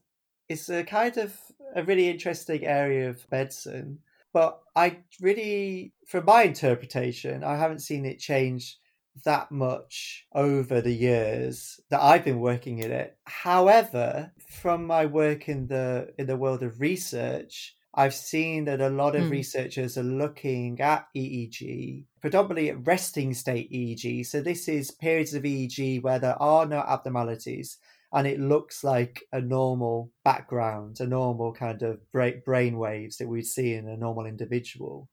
is 0.48 0.68
a 0.68 0.84
kind 0.84 1.16
of 1.16 1.36
a 1.74 1.82
really 1.82 2.08
interesting 2.08 2.64
area 2.64 3.08
of 3.08 3.26
medicine, 3.30 3.98
but 4.32 4.60
I 4.76 4.98
really, 5.20 5.92
from 6.06 6.24
my 6.24 6.42
interpretation, 6.42 7.42
I 7.42 7.56
haven't 7.56 7.80
seen 7.80 8.04
it 8.04 8.18
change 8.18 8.78
that 9.24 9.50
much 9.50 10.26
over 10.34 10.80
the 10.80 10.92
years 10.92 11.80
that 11.90 12.02
I've 12.02 12.24
been 12.24 12.40
working 12.40 12.78
in 12.78 12.90
it. 12.90 13.16
However, 13.24 14.32
from 14.48 14.86
my 14.86 15.06
work 15.06 15.48
in 15.48 15.66
the 15.68 16.12
in 16.18 16.26
the 16.26 16.36
world 16.36 16.62
of 16.62 16.80
research, 16.80 17.76
I've 17.94 18.14
seen 18.14 18.64
that 18.64 18.80
a 18.80 18.88
lot 18.88 19.14
of 19.14 19.24
mm. 19.24 19.30
researchers 19.30 19.96
are 19.96 20.02
looking 20.02 20.80
at 20.80 21.06
EEG, 21.16 22.04
predominantly 22.20 22.70
at 22.70 22.84
resting 22.86 23.34
state 23.34 23.70
EEG. 23.70 24.26
So 24.26 24.40
this 24.40 24.66
is 24.68 24.90
periods 24.90 25.32
of 25.32 25.44
EEG 25.44 26.02
where 26.02 26.18
there 26.18 26.40
are 26.42 26.66
no 26.66 26.80
abnormalities 26.80 27.78
and 28.12 28.26
it 28.26 28.40
looks 28.40 28.82
like 28.82 29.22
a 29.32 29.40
normal 29.40 30.10
background, 30.24 31.00
a 31.00 31.06
normal 31.06 31.52
kind 31.52 31.82
of 31.82 32.00
brain 32.12 32.78
waves 32.78 33.18
that 33.18 33.28
we'd 33.28 33.46
see 33.46 33.74
in 33.74 33.88
a 33.88 33.96
normal 33.96 34.26
individual. 34.26 35.08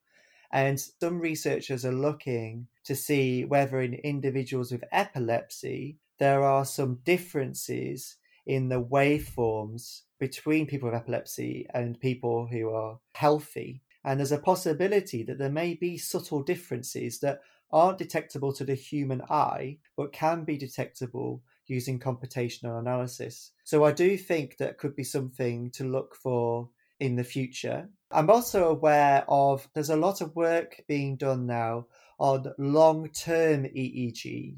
And 0.52 0.80
some 0.80 1.20
researchers 1.20 1.86
are 1.86 1.92
looking 1.92 2.68
to 2.86 2.96
see 2.96 3.46
whether 3.46 3.82
in 3.82 3.94
individuals 3.94 4.72
with 4.72 4.84
epilepsy, 4.92 5.98
there 6.20 6.44
are 6.44 6.66
some 6.66 7.00
differences 7.04 8.18
in 8.46 8.70
the 8.70 8.82
waveforms 8.82 10.02
between 10.20 10.68
people 10.68 10.90
with 10.90 11.00
epilepsy 11.00 11.68
and 11.74 12.00
people 12.00 12.48
who 12.48 12.70
are 12.70 13.00
healthy. 13.14 13.82
And 14.04 14.20
there's 14.20 14.32
a 14.32 14.38
possibility 14.38 15.24
that 15.24 15.38
there 15.38 15.50
may 15.50 15.76
be 15.76 15.98
subtle 15.98 16.42
differences 16.44 17.20
that 17.20 17.42
aren't 17.72 17.98
detectable 17.98 18.54
to 18.54 18.66
the 18.66 18.76
human 18.76 19.22
eye, 19.30 19.78
but 19.96 20.12
can 20.12 20.44
be 20.44 20.58
detectable 20.58 21.42
using 21.68 22.00
computational 22.00 22.80
analysis. 22.80 23.52
So 23.64 23.86
I 23.86 23.92
do 23.92 24.18
think 24.18 24.58
that 24.58 24.78
could 24.78 24.96
be 24.96 25.04
something 25.04 25.72
to 25.72 25.86
look 25.86 26.16
for 26.16 26.70
in 27.00 27.16
the 27.16 27.24
future. 27.24 27.90
I'm 28.12 28.30
also 28.30 28.70
aware 28.70 29.24
of 29.28 29.68
there's 29.74 29.90
a 29.90 29.96
lot 29.96 30.22
of 30.22 30.36
work 30.36 30.84
being 30.88 31.16
done 31.16 31.46
now 31.46 31.88
on 32.22 32.54
long 32.60 33.10
term 33.10 33.64
EEG, 33.64 34.56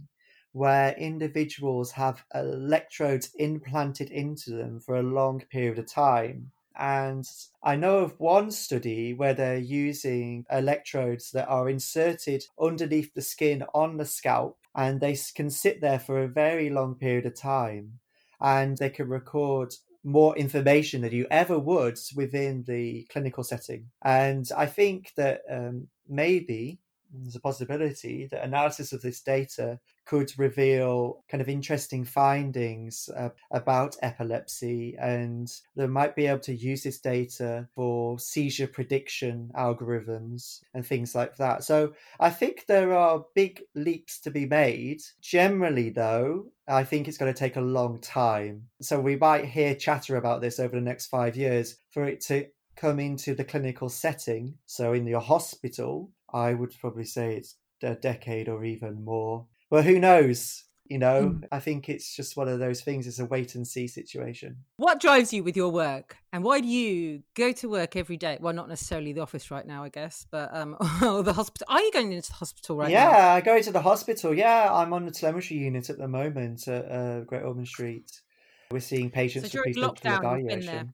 where 0.51 0.91
individuals 0.97 1.91
have 1.91 2.25
electrodes 2.35 3.31
implanted 3.39 4.11
into 4.11 4.51
them 4.51 4.81
for 4.81 4.97
a 4.97 5.01
long 5.01 5.39
period 5.49 5.79
of 5.79 5.87
time. 5.87 6.51
And 6.77 7.25
I 7.63 7.77
know 7.77 7.99
of 7.99 8.19
one 8.19 8.51
study 8.51 9.13
where 9.13 9.33
they're 9.33 9.57
using 9.57 10.45
electrodes 10.51 11.31
that 11.31 11.47
are 11.47 11.69
inserted 11.69 12.43
underneath 12.59 13.13
the 13.13 13.21
skin 13.21 13.63
on 13.73 13.95
the 13.95 14.05
scalp, 14.05 14.57
and 14.75 14.99
they 14.99 15.17
can 15.33 15.49
sit 15.49 15.79
there 15.79 15.99
for 15.99 16.21
a 16.21 16.27
very 16.27 16.69
long 16.69 16.95
period 16.95 17.25
of 17.25 17.39
time. 17.39 17.99
And 18.41 18.77
they 18.77 18.89
can 18.89 19.07
record 19.07 19.73
more 20.03 20.35
information 20.35 21.01
than 21.01 21.13
you 21.13 21.27
ever 21.31 21.57
would 21.57 21.97
within 22.13 22.65
the 22.67 23.07
clinical 23.09 23.45
setting. 23.45 23.89
And 24.01 24.49
I 24.57 24.65
think 24.65 25.13
that 25.15 25.43
um, 25.49 25.87
maybe 26.09 26.79
there's 27.21 27.35
a 27.35 27.39
possibility 27.39 28.27
that 28.31 28.43
analysis 28.43 28.93
of 28.93 29.01
this 29.01 29.21
data 29.21 29.79
could 30.05 30.31
reveal 30.37 31.23
kind 31.29 31.41
of 31.41 31.47
interesting 31.47 32.03
findings 32.03 33.09
uh, 33.15 33.29
about 33.51 33.95
epilepsy 34.01 34.95
and 34.99 35.49
they 35.75 35.87
might 35.87 36.15
be 36.15 36.27
able 36.27 36.39
to 36.39 36.55
use 36.55 36.83
this 36.83 36.99
data 36.99 37.67
for 37.73 38.19
seizure 38.19 38.67
prediction 38.67 39.51
algorithms 39.55 40.61
and 40.73 40.85
things 40.85 41.15
like 41.15 41.37
that. 41.37 41.63
So 41.63 41.93
i 42.19 42.29
think 42.29 42.65
there 42.67 42.93
are 42.93 43.25
big 43.35 43.61
leaps 43.75 44.19
to 44.21 44.31
be 44.31 44.45
made. 44.45 45.01
Generally 45.21 45.91
though 45.91 46.47
i 46.67 46.83
think 46.83 47.07
it's 47.07 47.17
going 47.17 47.33
to 47.33 47.39
take 47.39 47.55
a 47.55 47.61
long 47.61 47.99
time. 48.01 48.63
So 48.81 48.99
we 48.99 49.15
might 49.15 49.45
hear 49.45 49.75
chatter 49.75 50.17
about 50.17 50.41
this 50.41 50.59
over 50.59 50.75
the 50.75 50.81
next 50.81 51.07
five 51.07 51.35
years 51.35 51.77
for 51.91 52.05
it 52.05 52.21
to 52.21 52.47
come 52.75 52.99
into 52.99 53.35
the 53.35 53.43
clinical 53.43 53.89
setting 53.89 54.55
so 54.65 54.93
in 54.93 55.05
your 55.05 55.21
hospital 55.21 56.09
I 56.33 56.53
would 56.53 56.73
probably 56.79 57.05
say 57.05 57.35
it's 57.35 57.55
a 57.81 57.95
decade 57.95 58.49
or 58.49 58.63
even 58.63 59.03
more. 59.03 59.45
But 59.69 59.85
who 59.85 59.99
knows? 59.99 60.63
You 60.85 60.97
know, 60.99 61.29
mm. 61.29 61.43
I 61.51 61.59
think 61.59 61.87
it's 61.87 62.13
just 62.13 62.35
one 62.35 62.49
of 62.49 62.59
those 62.59 62.81
things. 62.81 63.07
It's 63.07 63.19
a 63.19 63.25
wait 63.25 63.55
and 63.55 63.65
see 63.65 63.87
situation. 63.87 64.57
What 64.75 64.99
drives 64.99 65.31
you 65.31 65.41
with 65.41 65.55
your 65.55 65.69
work, 65.69 66.17
and 66.33 66.43
why 66.43 66.59
do 66.59 66.67
you 66.67 67.23
go 67.35 67.53
to 67.53 67.69
work 67.69 67.95
every 67.95 68.17
day? 68.17 68.37
Well, 68.41 68.53
not 68.53 68.67
necessarily 68.67 69.13
the 69.13 69.21
office 69.21 69.49
right 69.49 69.65
now, 69.65 69.83
I 69.83 69.89
guess, 69.89 70.27
but 70.29 70.53
um, 70.53 70.75
or 71.01 71.23
the 71.23 71.33
hospital. 71.33 71.65
Are 71.69 71.81
you 71.81 71.91
going 71.93 72.11
into 72.11 72.27
the 72.27 72.35
hospital 72.35 72.75
right 72.75 72.91
yeah, 72.91 73.05
now? 73.05 73.11
Yeah, 73.11 73.33
I 73.33 73.41
go 73.41 73.55
into 73.55 73.71
the 73.71 73.81
hospital. 73.81 74.33
Yeah, 74.33 74.67
I'm 74.71 74.91
on 74.91 75.05
the 75.05 75.11
telemetry 75.11 75.57
unit 75.57 75.89
at 75.89 75.97
the 75.97 76.07
moment 76.07 76.67
at 76.67 76.91
uh, 76.91 77.21
Great 77.21 77.43
Ormond 77.43 77.69
Street. 77.69 78.11
We're 78.69 78.81
seeing 78.81 79.09
patients 79.09 79.51
so 79.53 79.63
lockdown. 79.63 80.47
Been 80.47 80.65
there. 80.65 80.93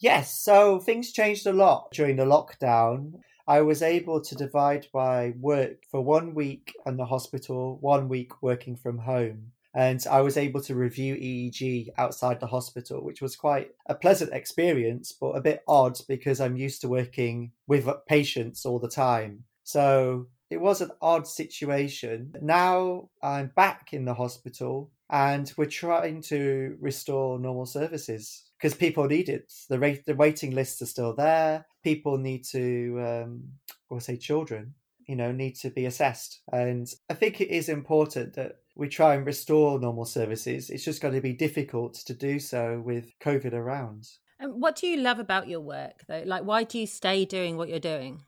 Yes, 0.00 0.42
so 0.42 0.78
things 0.78 1.12
changed 1.12 1.46
a 1.46 1.52
lot 1.52 1.90
during 1.92 2.16
the 2.16 2.24
lockdown 2.24 3.14
I 3.50 3.62
was 3.62 3.82
able 3.82 4.20
to 4.20 4.36
divide 4.36 4.86
my 4.94 5.34
work 5.40 5.82
for 5.90 6.00
one 6.00 6.36
week 6.36 6.72
in 6.86 6.96
the 6.96 7.04
hospital, 7.04 7.78
one 7.80 8.08
week 8.08 8.40
working 8.44 8.76
from 8.76 8.98
home. 8.98 9.50
And 9.74 10.00
I 10.08 10.20
was 10.20 10.36
able 10.36 10.60
to 10.62 10.76
review 10.76 11.16
EEG 11.16 11.88
outside 11.98 12.38
the 12.38 12.46
hospital, 12.46 13.04
which 13.04 13.20
was 13.20 13.34
quite 13.34 13.72
a 13.86 13.96
pleasant 13.96 14.32
experience, 14.32 15.10
but 15.10 15.32
a 15.32 15.40
bit 15.40 15.64
odd 15.66 15.98
because 16.06 16.40
I'm 16.40 16.56
used 16.56 16.80
to 16.82 16.88
working 16.88 17.50
with 17.66 17.88
patients 18.06 18.64
all 18.64 18.78
the 18.78 18.88
time. 18.88 19.42
So 19.64 20.28
it 20.48 20.60
was 20.60 20.80
an 20.80 20.92
odd 21.02 21.26
situation. 21.26 22.32
Now 22.40 23.10
I'm 23.20 23.50
back 23.56 23.92
in 23.92 24.04
the 24.04 24.14
hospital 24.14 24.92
and 25.10 25.52
we're 25.56 25.66
trying 25.66 26.22
to 26.22 26.76
restore 26.80 27.40
normal 27.40 27.66
services 27.66 28.44
because 28.56 28.76
people 28.76 29.06
need 29.06 29.28
it. 29.28 29.52
The, 29.68 30.00
the 30.06 30.14
waiting 30.14 30.52
lists 30.52 30.80
are 30.82 30.86
still 30.86 31.16
there. 31.16 31.66
People 31.82 32.18
need 32.18 32.44
to, 32.46 33.00
um, 33.00 33.44
or 33.88 34.00
say 34.00 34.16
children, 34.16 34.74
you 35.06 35.16
know, 35.16 35.32
need 35.32 35.56
to 35.56 35.70
be 35.70 35.86
assessed. 35.86 36.40
And 36.52 36.92
I 37.08 37.14
think 37.14 37.40
it 37.40 37.48
is 37.48 37.68
important 37.68 38.34
that 38.34 38.58
we 38.76 38.88
try 38.88 39.14
and 39.14 39.26
restore 39.26 39.78
normal 39.78 40.04
services. 40.04 40.70
It's 40.70 40.84
just 40.84 41.02
going 41.02 41.14
to 41.14 41.20
be 41.20 41.32
difficult 41.32 41.94
to 42.06 42.14
do 42.14 42.38
so 42.38 42.80
with 42.84 43.18
COVID 43.20 43.52
around. 43.52 44.08
And 44.38 44.60
what 44.60 44.76
do 44.76 44.86
you 44.86 44.96
love 44.96 45.18
about 45.18 45.48
your 45.48 45.60
work, 45.60 46.04
though? 46.08 46.22
Like, 46.24 46.44
why 46.44 46.64
do 46.64 46.78
you 46.78 46.86
stay 46.86 47.24
doing 47.24 47.56
what 47.56 47.68
you're 47.68 47.78
doing? 47.78 48.22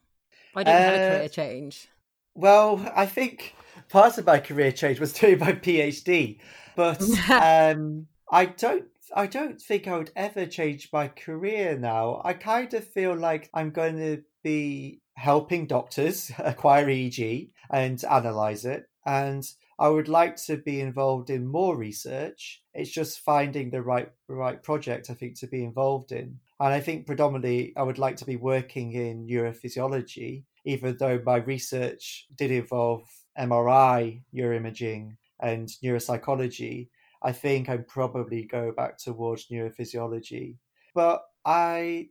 Why 0.53 0.63
don't 0.63 0.75
you 0.75 0.81
have 0.83 0.95
a 0.95 1.09
career 1.17 1.25
uh, 1.25 1.29
change? 1.29 1.89
Well, 2.35 2.93
I 2.95 3.07
think 3.07 3.55
part 3.89 4.19
of 4.19 4.27
my 4.27 4.39
career 4.39 4.73
change 4.73 5.01
was 5.01 5.13
doing 5.21 5.39
my 5.39 5.53
PhD, 5.53 6.39
but 6.77 7.03
um, 7.31 8.07
I 8.31 8.47
don't. 8.47 8.85
I 9.15 9.27
don't 9.27 9.61
think 9.61 9.87
I 9.87 9.99
would 9.99 10.13
ever 10.17 10.47
change 10.47 10.91
my 10.93 11.09
career 11.09 11.79
now. 11.79 12.21
I 12.25 12.35
kind 12.35 12.73
of 12.75 12.87
feel 12.87 13.15
like 13.15 13.51
I'm 13.53 13.71
going 13.71 13.97
to 13.97 14.23
be 14.43 15.01
helping 15.15 15.67
doctors 15.67 16.31
acquire 16.39 16.87
EEG 16.87 17.51
and 17.71 18.03
analyze 18.05 18.65
it, 18.65 18.85
and 19.05 19.45
I 19.79 19.89
would 19.89 20.09
like 20.09 20.37
to 20.47 20.57
be 20.57 20.81
involved 20.81 21.31
in 21.31 21.47
more 21.47 21.77
research. 21.77 22.63
It's 22.75 22.91
just 22.91 23.21
finding 23.21 23.71
the 23.71 23.83
right 23.83 24.11
right 24.29 24.63
project 24.63 25.11
I 25.11 25.15
think 25.15 25.39
to 25.41 25.47
be 25.47 25.65
involved 25.65 26.13
in. 26.13 26.39
And 26.61 26.73
I 26.73 26.81
think 26.81 27.07
predominantly 27.07 27.73
I 27.77 27.83
would 27.83 27.99
like 27.99 28.17
to 28.19 28.25
be 28.25 28.37
working 28.37 28.93
in 28.93 29.27
neurophysiology 29.27 30.45
even 30.65 30.97
though 30.99 31.21
my 31.25 31.37
research 31.37 32.27
did 32.37 32.51
involve 32.51 33.03
MRI, 33.39 34.23
neuroimaging, 34.35 35.17
and 35.41 35.69
neuropsychology, 35.83 36.89
I 37.23 37.33
think 37.33 37.69
I'd 37.69 37.89
probably 37.89 38.45
go 38.45 38.73
back 38.73 38.99
towards 38.99 39.49
neurophysiology. 39.49 40.57
But 40.95 41.23
I, 41.45 42.09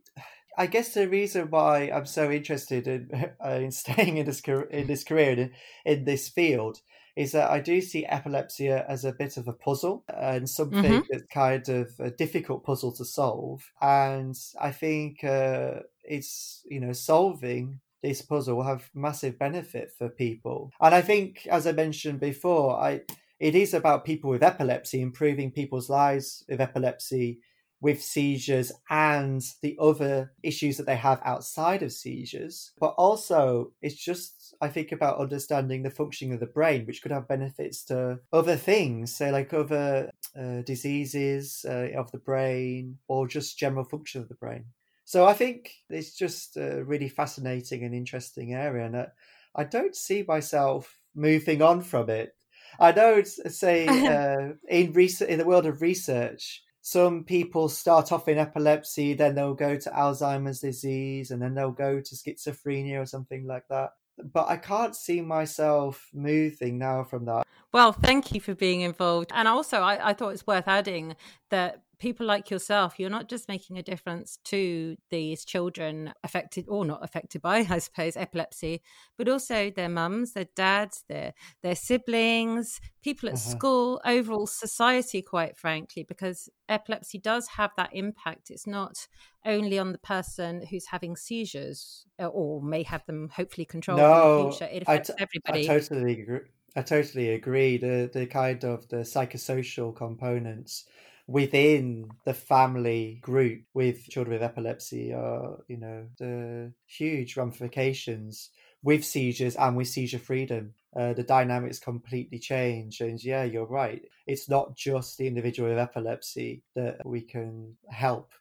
I 0.58 0.66
guess 0.66 0.94
the 0.94 1.08
reason 1.08 1.50
why 1.50 1.90
I'm 1.90 2.06
so 2.06 2.30
interested 2.30 2.88
in, 2.88 3.10
in 3.44 3.70
staying 3.70 4.16
in 4.16 4.26
this 4.26 4.42
in 4.70 4.86
this 4.86 5.04
career 5.04 5.32
in, 5.32 5.50
in 5.84 6.04
this 6.04 6.28
field 6.28 6.80
is 7.14 7.32
that 7.32 7.50
I 7.50 7.60
do 7.60 7.80
see 7.80 8.06
epilepsy 8.06 8.68
as 8.68 9.04
a 9.04 9.12
bit 9.12 9.36
of 9.36 9.46
a 9.46 9.52
puzzle 9.52 10.04
and 10.08 10.48
something 10.48 10.82
mm-hmm. 10.82 11.06
that's 11.10 11.24
kind 11.30 11.68
of 11.68 11.90
a 11.98 12.10
difficult 12.10 12.64
puzzle 12.64 12.92
to 12.92 13.04
solve. 13.04 13.70
And 13.82 14.34
I 14.58 14.72
think 14.72 15.22
uh, 15.22 15.80
it's 16.04 16.62
you 16.64 16.80
know 16.80 16.92
solving 16.92 17.80
this 18.02 18.22
puzzle 18.22 18.56
will 18.56 18.64
have 18.64 18.90
massive 18.94 19.38
benefit 19.38 19.92
for 19.96 20.08
people. 20.08 20.72
And 20.80 20.94
I 20.94 21.02
think, 21.02 21.46
as 21.46 21.66
I 21.66 21.72
mentioned 21.72 22.18
before, 22.18 22.76
I 22.76 23.02
it 23.42 23.56
is 23.56 23.74
about 23.74 24.04
people 24.04 24.30
with 24.30 24.44
epilepsy, 24.44 25.02
improving 25.02 25.50
people's 25.50 25.90
lives 25.90 26.44
with 26.48 26.60
epilepsy, 26.60 27.40
with 27.80 28.00
seizures, 28.00 28.70
and 28.88 29.42
the 29.62 29.76
other 29.80 30.32
issues 30.44 30.76
that 30.76 30.86
they 30.86 30.94
have 30.94 31.20
outside 31.24 31.82
of 31.82 31.90
seizures. 31.90 32.70
But 32.78 32.94
also, 32.96 33.72
it's 33.82 33.96
just, 33.96 34.54
I 34.60 34.68
think, 34.68 34.92
about 34.92 35.18
understanding 35.18 35.82
the 35.82 35.90
functioning 35.90 36.32
of 36.32 36.38
the 36.38 36.46
brain, 36.46 36.86
which 36.86 37.02
could 37.02 37.10
have 37.10 37.26
benefits 37.26 37.84
to 37.86 38.20
other 38.32 38.54
things, 38.54 39.16
say, 39.16 39.32
like 39.32 39.52
other 39.52 40.10
uh, 40.38 40.62
diseases 40.62 41.66
uh, 41.68 41.88
of 41.96 42.12
the 42.12 42.18
brain 42.18 42.98
or 43.08 43.26
just 43.26 43.58
general 43.58 43.84
function 43.84 44.20
of 44.22 44.28
the 44.28 44.36
brain. 44.36 44.66
So 45.04 45.26
I 45.26 45.34
think 45.34 45.74
it's 45.90 46.14
just 46.16 46.56
a 46.56 46.84
really 46.84 47.08
fascinating 47.08 47.82
and 47.82 47.92
interesting 47.92 48.54
area, 48.54 48.86
and 48.86 49.08
I 49.56 49.64
don't 49.64 49.96
see 49.96 50.24
myself 50.26 51.00
moving 51.16 51.60
on 51.60 51.82
from 51.82 52.08
it. 52.08 52.36
I 52.78 52.92
know, 52.92 53.22
say, 53.22 53.86
uh, 53.88 54.54
in 54.68 54.92
research, 54.92 55.28
in 55.28 55.38
the 55.38 55.44
world 55.44 55.66
of 55.66 55.82
research, 55.82 56.62
some 56.80 57.24
people 57.24 57.68
start 57.68 58.10
off 58.10 58.28
in 58.28 58.38
epilepsy, 58.38 59.14
then 59.14 59.34
they'll 59.34 59.54
go 59.54 59.76
to 59.76 59.90
Alzheimer's 59.90 60.60
disease, 60.60 61.30
and 61.30 61.40
then 61.40 61.54
they'll 61.54 61.70
go 61.70 62.00
to 62.00 62.14
schizophrenia 62.14 63.00
or 63.00 63.06
something 63.06 63.46
like 63.46 63.68
that. 63.68 63.90
But 64.32 64.48
I 64.48 64.56
can't 64.56 64.94
see 64.94 65.20
myself 65.20 66.08
moving 66.12 66.78
now 66.78 67.04
from 67.04 67.24
that. 67.26 67.46
Well, 67.72 67.92
thank 67.92 68.34
you 68.34 68.40
for 68.40 68.54
being 68.54 68.82
involved. 68.82 69.30
And 69.34 69.48
also, 69.48 69.78
I, 69.78 70.10
I 70.10 70.12
thought 70.12 70.30
it's 70.30 70.46
worth 70.46 70.68
adding 70.68 71.16
that 71.50 71.82
people 72.02 72.26
like 72.26 72.50
yourself, 72.50 72.98
you're 72.98 73.08
not 73.08 73.28
just 73.28 73.48
making 73.48 73.78
a 73.78 73.82
difference 73.82 74.38
to 74.42 74.96
these 75.10 75.44
children 75.44 76.12
affected 76.24 76.66
or 76.68 76.84
not 76.84 76.98
affected 77.02 77.40
by, 77.40 77.58
I 77.70 77.78
suppose, 77.78 78.16
epilepsy, 78.16 78.82
but 79.16 79.28
also 79.28 79.70
their 79.70 79.88
mums, 79.88 80.32
their 80.32 80.48
dads, 80.56 81.04
their 81.08 81.32
their 81.62 81.76
siblings, 81.76 82.80
people 83.02 83.28
at 83.28 83.36
uh-huh. 83.36 83.50
school, 83.50 84.00
overall 84.04 84.48
society, 84.48 85.22
quite 85.22 85.56
frankly, 85.56 86.02
because 86.02 86.48
epilepsy 86.68 87.18
does 87.18 87.46
have 87.46 87.70
that 87.76 87.90
impact. 87.92 88.50
It's 88.50 88.66
not 88.66 89.06
only 89.46 89.78
on 89.78 89.92
the 89.92 89.98
person 89.98 90.66
who's 90.68 90.86
having 90.86 91.14
seizures 91.14 92.04
uh, 92.20 92.26
or 92.26 92.60
may 92.60 92.82
have 92.82 93.06
them 93.06 93.28
hopefully 93.28 93.64
controlled 93.64 94.00
no, 94.00 94.10
in 94.10 94.46
the 94.46 94.50
future. 94.50 94.70
It 94.72 94.82
affects 94.82 95.10
everybody. 95.18 95.70
I 95.70 95.78
totally 95.78 96.20
agree. 96.20 96.40
I 96.74 96.82
totally 96.82 97.30
agree. 97.30 97.76
The 97.76 98.10
the 98.12 98.26
kind 98.26 98.64
of 98.64 98.88
the 98.88 98.98
psychosocial 98.98 99.94
components 99.94 100.86
within 101.26 102.10
the 102.24 102.34
family 102.34 103.18
group 103.22 103.62
with 103.74 104.08
children 104.08 104.34
with 104.34 104.42
epilepsy 104.42 105.12
are, 105.12 105.58
you 105.68 105.76
know, 105.76 106.06
the 106.18 106.72
huge 106.86 107.36
ramifications 107.36 108.50
with 108.82 109.04
seizures 109.04 109.56
and 109.56 109.76
with 109.76 109.88
seizure 109.88 110.18
freedom. 110.18 110.74
Uh, 110.94 111.12
the 111.12 111.22
dynamics 111.22 111.78
completely 111.78 112.38
change. 112.38 113.00
And 113.00 113.22
yeah, 113.22 113.44
you're 113.44 113.66
right. 113.66 114.02
It's 114.26 114.48
not 114.48 114.76
just 114.76 115.16
the 115.16 115.26
individual 115.26 115.68
with 115.68 115.78
epilepsy 115.78 116.62
that 116.74 117.00
we 117.04 117.22
can 117.22 117.76
help. 117.88 118.32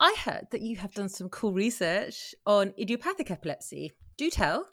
I 0.00 0.14
heard 0.18 0.48
that 0.50 0.62
you 0.62 0.76
have 0.76 0.94
done 0.94 1.08
some 1.08 1.28
cool 1.28 1.52
research 1.52 2.34
on 2.44 2.74
idiopathic 2.78 3.30
epilepsy. 3.30 3.92
Do 4.16 4.28
tell. 4.30 4.66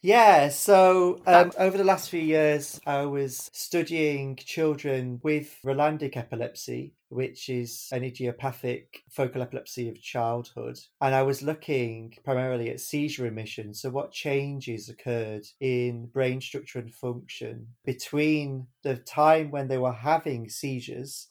Yeah, 0.00 0.48
so 0.50 1.20
um, 1.26 1.50
over 1.58 1.76
the 1.76 1.82
last 1.82 2.08
few 2.08 2.20
years, 2.20 2.80
I 2.86 3.04
was 3.06 3.50
studying 3.52 4.36
children 4.36 5.18
with 5.24 5.58
Rolandic 5.64 6.16
epilepsy, 6.16 6.94
which 7.08 7.48
is 7.48 7.88
an 7.90 8.04
idiopathic 8.04 9.02
focal 9.10 9.42
epilepsy 9.42 9.88
of 9.88 10.00
childhood. 10.00 10.78
And 11.00 11.16
I 11.16 11.22
was 11.22 11.42
looking 11.42 12.14
primarily 12.24 12.70
at 12.70 12.78
seizure 12.80 13.24
remission. 13.24 13.74
So, 13.74 13.90
what 13.90 14.12
changes 14.12 14.88
occurred 14.88 15.46
in 15.58 16.06
brain 16.06 16.40
structure 16.40 16.78
and 16.78 16.94
function 16.94 17.66
between 17.84 18.68
the 18.84 18.96
time 18.98 19.50
when 19.50 19.66
they 19.66 19.78
were 19.78 19.92
having 19.92 20.48
seizures 20.48 21.26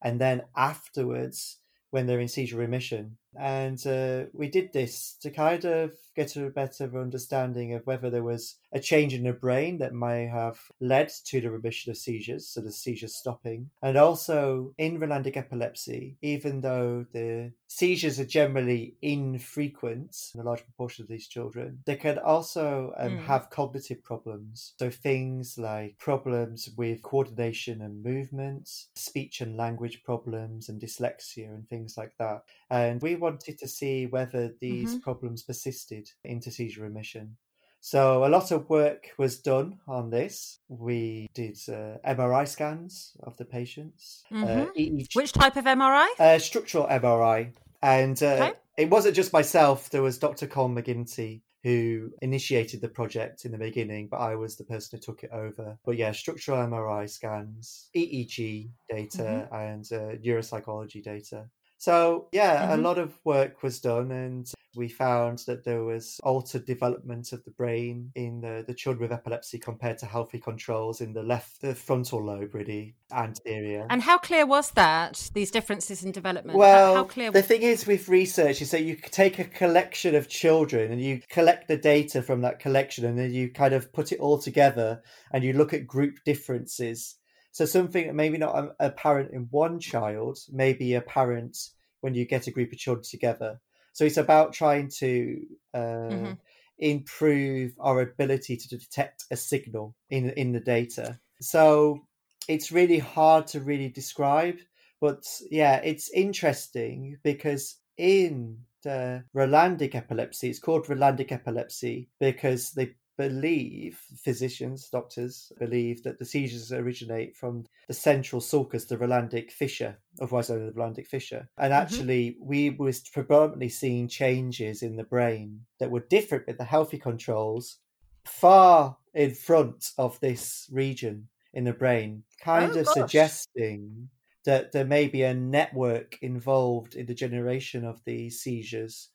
and 0.00 0.20
then 0.20 0.42
afterwards 0.56 1.58
when 1.90 2.06
they're 2.06 2.20
in 2.20 2.28
seizure 2.28 2.56
remission. 2.58 3.18
And 3.38 3.84
uh, 3.86 4.24
we 4.32 4.48
did 4.48 4.72
this 4.72 5.16
to 5.22 5.30
kind 5.30 5.64
of 5.64 5.92
get 6.14 6.36
a 6.36 6.50
better 6.50 7.00
understanding 7.00 7.72
of 7.74 7.86
whether 7.86 8.10
there 8.10 8.22
was 8.22 8.56
a 8.72 8.80
change 8.80 9.14
in 9.14 9.24
the 9.24 9.32
brain 9.32 9.78
that 9.78 9.94
may 9.94 10.26
have 10.26 10.58
led 10.80 11.10
to 11.26 11.40
the 11.40 11.50
remission 11.50 11.90
of 11.90 11.96
seizures, 11.96 12.46
so 12.48 12.60
the 12.60 12.72
seizures 12.72 13.14
stopping. 13.14 13.70
And 13.82 13.96
also 13.96 14.74
in 14.78 14.98
Rolandic 14.98 15.36
epilepsy, 15.36 16.16
even 16.22 16.60
though 16.60 17.06
the 17.12 17.52
seizures 17.68 18.20
are 18.20 18.26
generally 18.26 18.94
infrequent 19.00 20.16
in 20.34 20.40
a 20.40 20.44
large 20.44 20.64
proportion 20.64 21.02
of 21.02 21.08
these 21.08 21.26
children, 21.26 21.78
they 21.86 21.96
can 21.96 22.18
also 22.18 22.92
um, 22.98 23.12
mm. 23.12 23.24
have 23.24 23.50
cognitive 23.50 24.02
problems. 24.04 24.74
So 24.78 24.90
things 24.90 25.56
like 25.58 25.98
problems 25.98 26.68
with 26.76 27.02
coordination 27.02 27.80
and 27.80 28.02
movement, 28.02 28.68
speech 28.94 29.40
and 29.40 29.56
language 29.56 30.02
problems, 30.04 30.68
and 30.68 30.80
dyslexia 30.80 31.48
and 31.48 31.68
things 31.68 31.96
like 31.96 32.12
that. 32.18 32.42
And 32.70 33.00
we 33.00 33.14
wanted 33.22 33.58
to 33.58 33.68
see 33.68 34.06
whether 34.06 34.54
these 34.60 34.90
mm-hmm. 34.90 35.00
problems 35.00 35.42
persisted 35.42 36.10
into 36.24 36.50
seizure 36.50 36.82
remission. 36.82 37.36
So 37.80 38.24
a 38.24 38.28
lot 38.28 38.52
of 38.52 38.68
work 38.70 39.08
was 39.18 39.40
done 39.40 39.78
on 39.88 40.10
this. 40.10 40.60
We 40.68 41.28
did 41.34 41.58
uh, 41.68 41.98
MRI 42.06 42.46
scans 42.46 43.16
of 43.22 43.36
the 43.38 43.44
patients. 43.44 44.22
Uh, 44.30 44.34
mm-hmm. 44.34 44.60
Uh, 44.60 44.66
each, 44.76 45.14
Which 45.14 45.32
type 45.32 45.56
of 45.56 45.64
MRI? 45.64 46.06
Uh, 46.18 46.38
structural 46.38 46.86
MRI. 46.86 47.52
And 47.82 48.22
uh, 48.22 48.26
okay. 48.26 48.52
it 48.76 48.90
wasn't 48.90 49.16
just 49.16 49.32
myself. 49.32 49.90
There 49.90 50.02
was 50.02 50.18
Dr. 50.18 50.46
Colm 50.46 50.78
McGinnity 50.78 51.40
who 51.64 52.10
initiated 52.20 52.80
the 52.80 52.88
project 52.88 53.44
in 53.44 53.52
the 53.52 53.58
beginning, 53.58 54.08
but 54.08 54.18
I 54.18 54.34
was 54.34 54.56
the 54.56 54.64
person 54.64 54.98
who 54.98 55.02
took 55.02 55.22
it 55.22 55.30
over. 55.32 55.78
But 55.84 55.96
yeah, 55.96 56.10
structural 56.12 56.58
MRI 56.58 57.08
scans, 57.08 57.88
EEG 57.96 58.70
data, 58.90 59.48
mm-hmm. 59.52 59.54
and 59.54 59.84
uh, 59.92 60.16
neuropsychology 60.24 61.02
data. 61.02 61.48
So, 61.82 62.28
yeah, 62.30 62.68
Mhm. 62.68 62.74
a 62.74 62.76
lot 62.76 62.98
of 62.98 63.18
work 63.24 63.64
was 63.64 63.80
done, 63.80 64.12
and 64.12 64.46
we 64.76 64.86
found 64.88 65.38
that 65.48 65.64
there 65.64 65.82
was 65.82 66.20
altered 66.22 66.64
development 66.64 67.32
of 67.32 67.42
the 67.44 67.50
brain 67.50 68.12
in 68.14 68.40
the, 68.40 68.62
the 68.64 68.72
children 68.72 69.02
with 69.02 69.12
epilepsy 69.12 69.58
compared 69.58 69.98
to 69.98 70.06
healthy 70.06 70.38
controls 70.38 71.00
in 71.00 71.12
the 71.12 71.24
left, 71.24 71.60
the 71.60 71.74
frontal 71.74 72.24
lobe, 72.24 72.54
really, 72.54 72.94
anterior. 73.12 73.84
And 73.90 74.00
how 74.00 74.16
clear 74.18 74.46
was 74.46 74.70
that, 74.70 75.28
these 75.34 75.50
differences 75.50 76.04
in 76.04 76.12
development? 76.12 76.52
How- 76.52 76.60
Well, 76.60 76.94
how, 76.94 77.04
clear 77.04 77.32
the 77.32 77.42
thing 77.42 77.62
is 77.62 77.84
with 77.84 78.08
research 78.08 78.62
is 78.62 78.70
that 78.70 78.84
you 78.84 78.94
take 78.94 79.40
a 79.40 79.44
collection 79.44 80.14
of 80.14 80.28
children 80.28 80.92
and 80.92 81.02
you 81.02 81.20
collect 81.30 81.66
the 81.66 81.76
data 81.76 82.22
from 82.22 82.42
that 82.42 82.60
collection 82.60 83.04
and 83.04 83.18
then 83.18 83.32
you 83.34 83.50
kind 83.50 83.74
of 83.74 83.92
put 83.92 84.12
it 84.12 84.20
all 84.20 84.38
together 84.38 85.02
and 85.32 85.42
you 85.42 85.52
look 85.52 85.74
at 85.74 85.88
group 85.88 86.18
differences. 86.24 87.16
So 87.52 87.66
something 87.66 88.06
that 88.06 88.14
maybe 88.14 88.38
not 88.38 88.74
apparent 88.80 89.32
in 89.32 89.42
one 89.50 89.78
child 89.78 90.38
may 90.50 90.72
be 90.72 90.94
apparent 90.94 91.56
when 92.00 92.14
you 92.14 92.24
get 92.24 92.46
a 92.46 92.50
group 92.50 92.72
of 92.72 92.78
children 92.78 93.04
together. 93.04 93.60
So 93.92 94.04
it's 94.04 94.16
about 94.16 94.54
trying 94.54 94.88
to 95.00 95.46
uh, 95.74 95.78
Mhm. 95.78 96.38
improve 96.78 97.74
our 97.78 98.00
ability 98.00 98.56
to 98.56 98.68
detect 98.68 99.24
a 99.30 99.36
signal 99.36 99.94
in 100.10 100.30
in 100.30 100.52
the 100.52 100.60
data. 100.60 101.20
So 101.40 102.06
it's 102.48 102.72
really 102.72 102.98
hard 102.98 103.46
to 103.48 103.60
really 103.60 103.88
describe, 103.88 104.58
but 105.00 105.24
yeah, 105.50 105.76
it's 105.84 106.10
interesting 106.10 107.18
because 107.22 107.76
in 107.96 108.64
the 108.82 109.24
Rolandic 109.32 109.94
epilepsy, 109.94 110.50
it's 110.50 110.58
called 110.58 110.88
Rolandic 110.88 111.30
epilepsy 111.30 112.08
because 112.18 112.72
they 112.72 112.94
believe 113.28 114.00
physicians, 114.16 114.88
doctors 114.88 115.52
believe 115.58 116.02
that 116.02 116.18
the 116.18 116.24
seizures 116.24 116.72
originate 116.72 117.36
from 117.36 117.64
the 117.86 117.94
central 117.94 118.40
sulcus, 118.40 118.86
the 118.86 118.98
Rolandic 118.98 119.52
fissure, 119.52 119.96
otherwise 120.20 120.50
known 120.50 120.66
as 120.66 120.74
the 120.74 120.80
Rolandic 120.80 121.06
fissure. 121.06 121.48
And 121.56 121.72
mm-hmm. 121.72 121.82
actually, 121.82 122.36
we 122.40 122.70
was 122.70 123.00
predominantly 123.00 123.68
seeing 123.68 124.08
changes 124.08 124.82
in 124.82 124.96
the 124.96 125.04
brain 125.04 125.60
that 125.78 125.90
were 125.90 126.06
different 126.10 126.46
with 126.48 126.58
the 126.58 126.64
healthy 126.64 126.98
controls, 126.98 127.78
far 128.24 128.96
in 129.14 129.34
front 129.34 129.90
of 129.98 130.18
this 130.20 130.68
region 130.72 131.28
in 131.54 131.64
the 131.64 131.72
brain, 131.72 132.24
kind 132.40 132.72
Oh, 132.74 132.80
of 132.80 132.86
gosh. 132.86 132.94
suggesting 132.94 134.08
that 134.44 134.72
there 134.72 134.84
may 134.84 135.06
be 135.06 135.22
a 135.22 135.34
network 135.34 136.18
involved 136.22 136.96
in 136.96 137.06
the 137.06 137.14
generation 137.14 137.84
of 137.84 138.00
these 138.04 138.40
seizures 138.40 139.10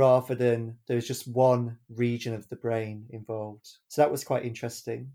rather 0.00 0.34
than 0.34 0.76
there's 0.88 1.06
just 1.06 1.28
one 1.28 1.76
region 2.06 2.32
of 2.34 2.48
the 2.48 2.56
brain 2.56 3.06
involved. 3.10 3.68
So 3.88 4.00
that 4.00 4.10
was 4.10 4.24
quite 4.24 4.44
interesting. 4.44 5.12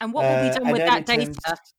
and 0.00 0.12
what 0.12 0.24
will 0.24 0.30
Uh, 0.38 0.48
be 0.48 0.54
done 0.54 0.62
and 0.66 0.72
with 0.72 0.80
that 0.90 1.06
data? 1.06 1.26
terms- 1.26 1.74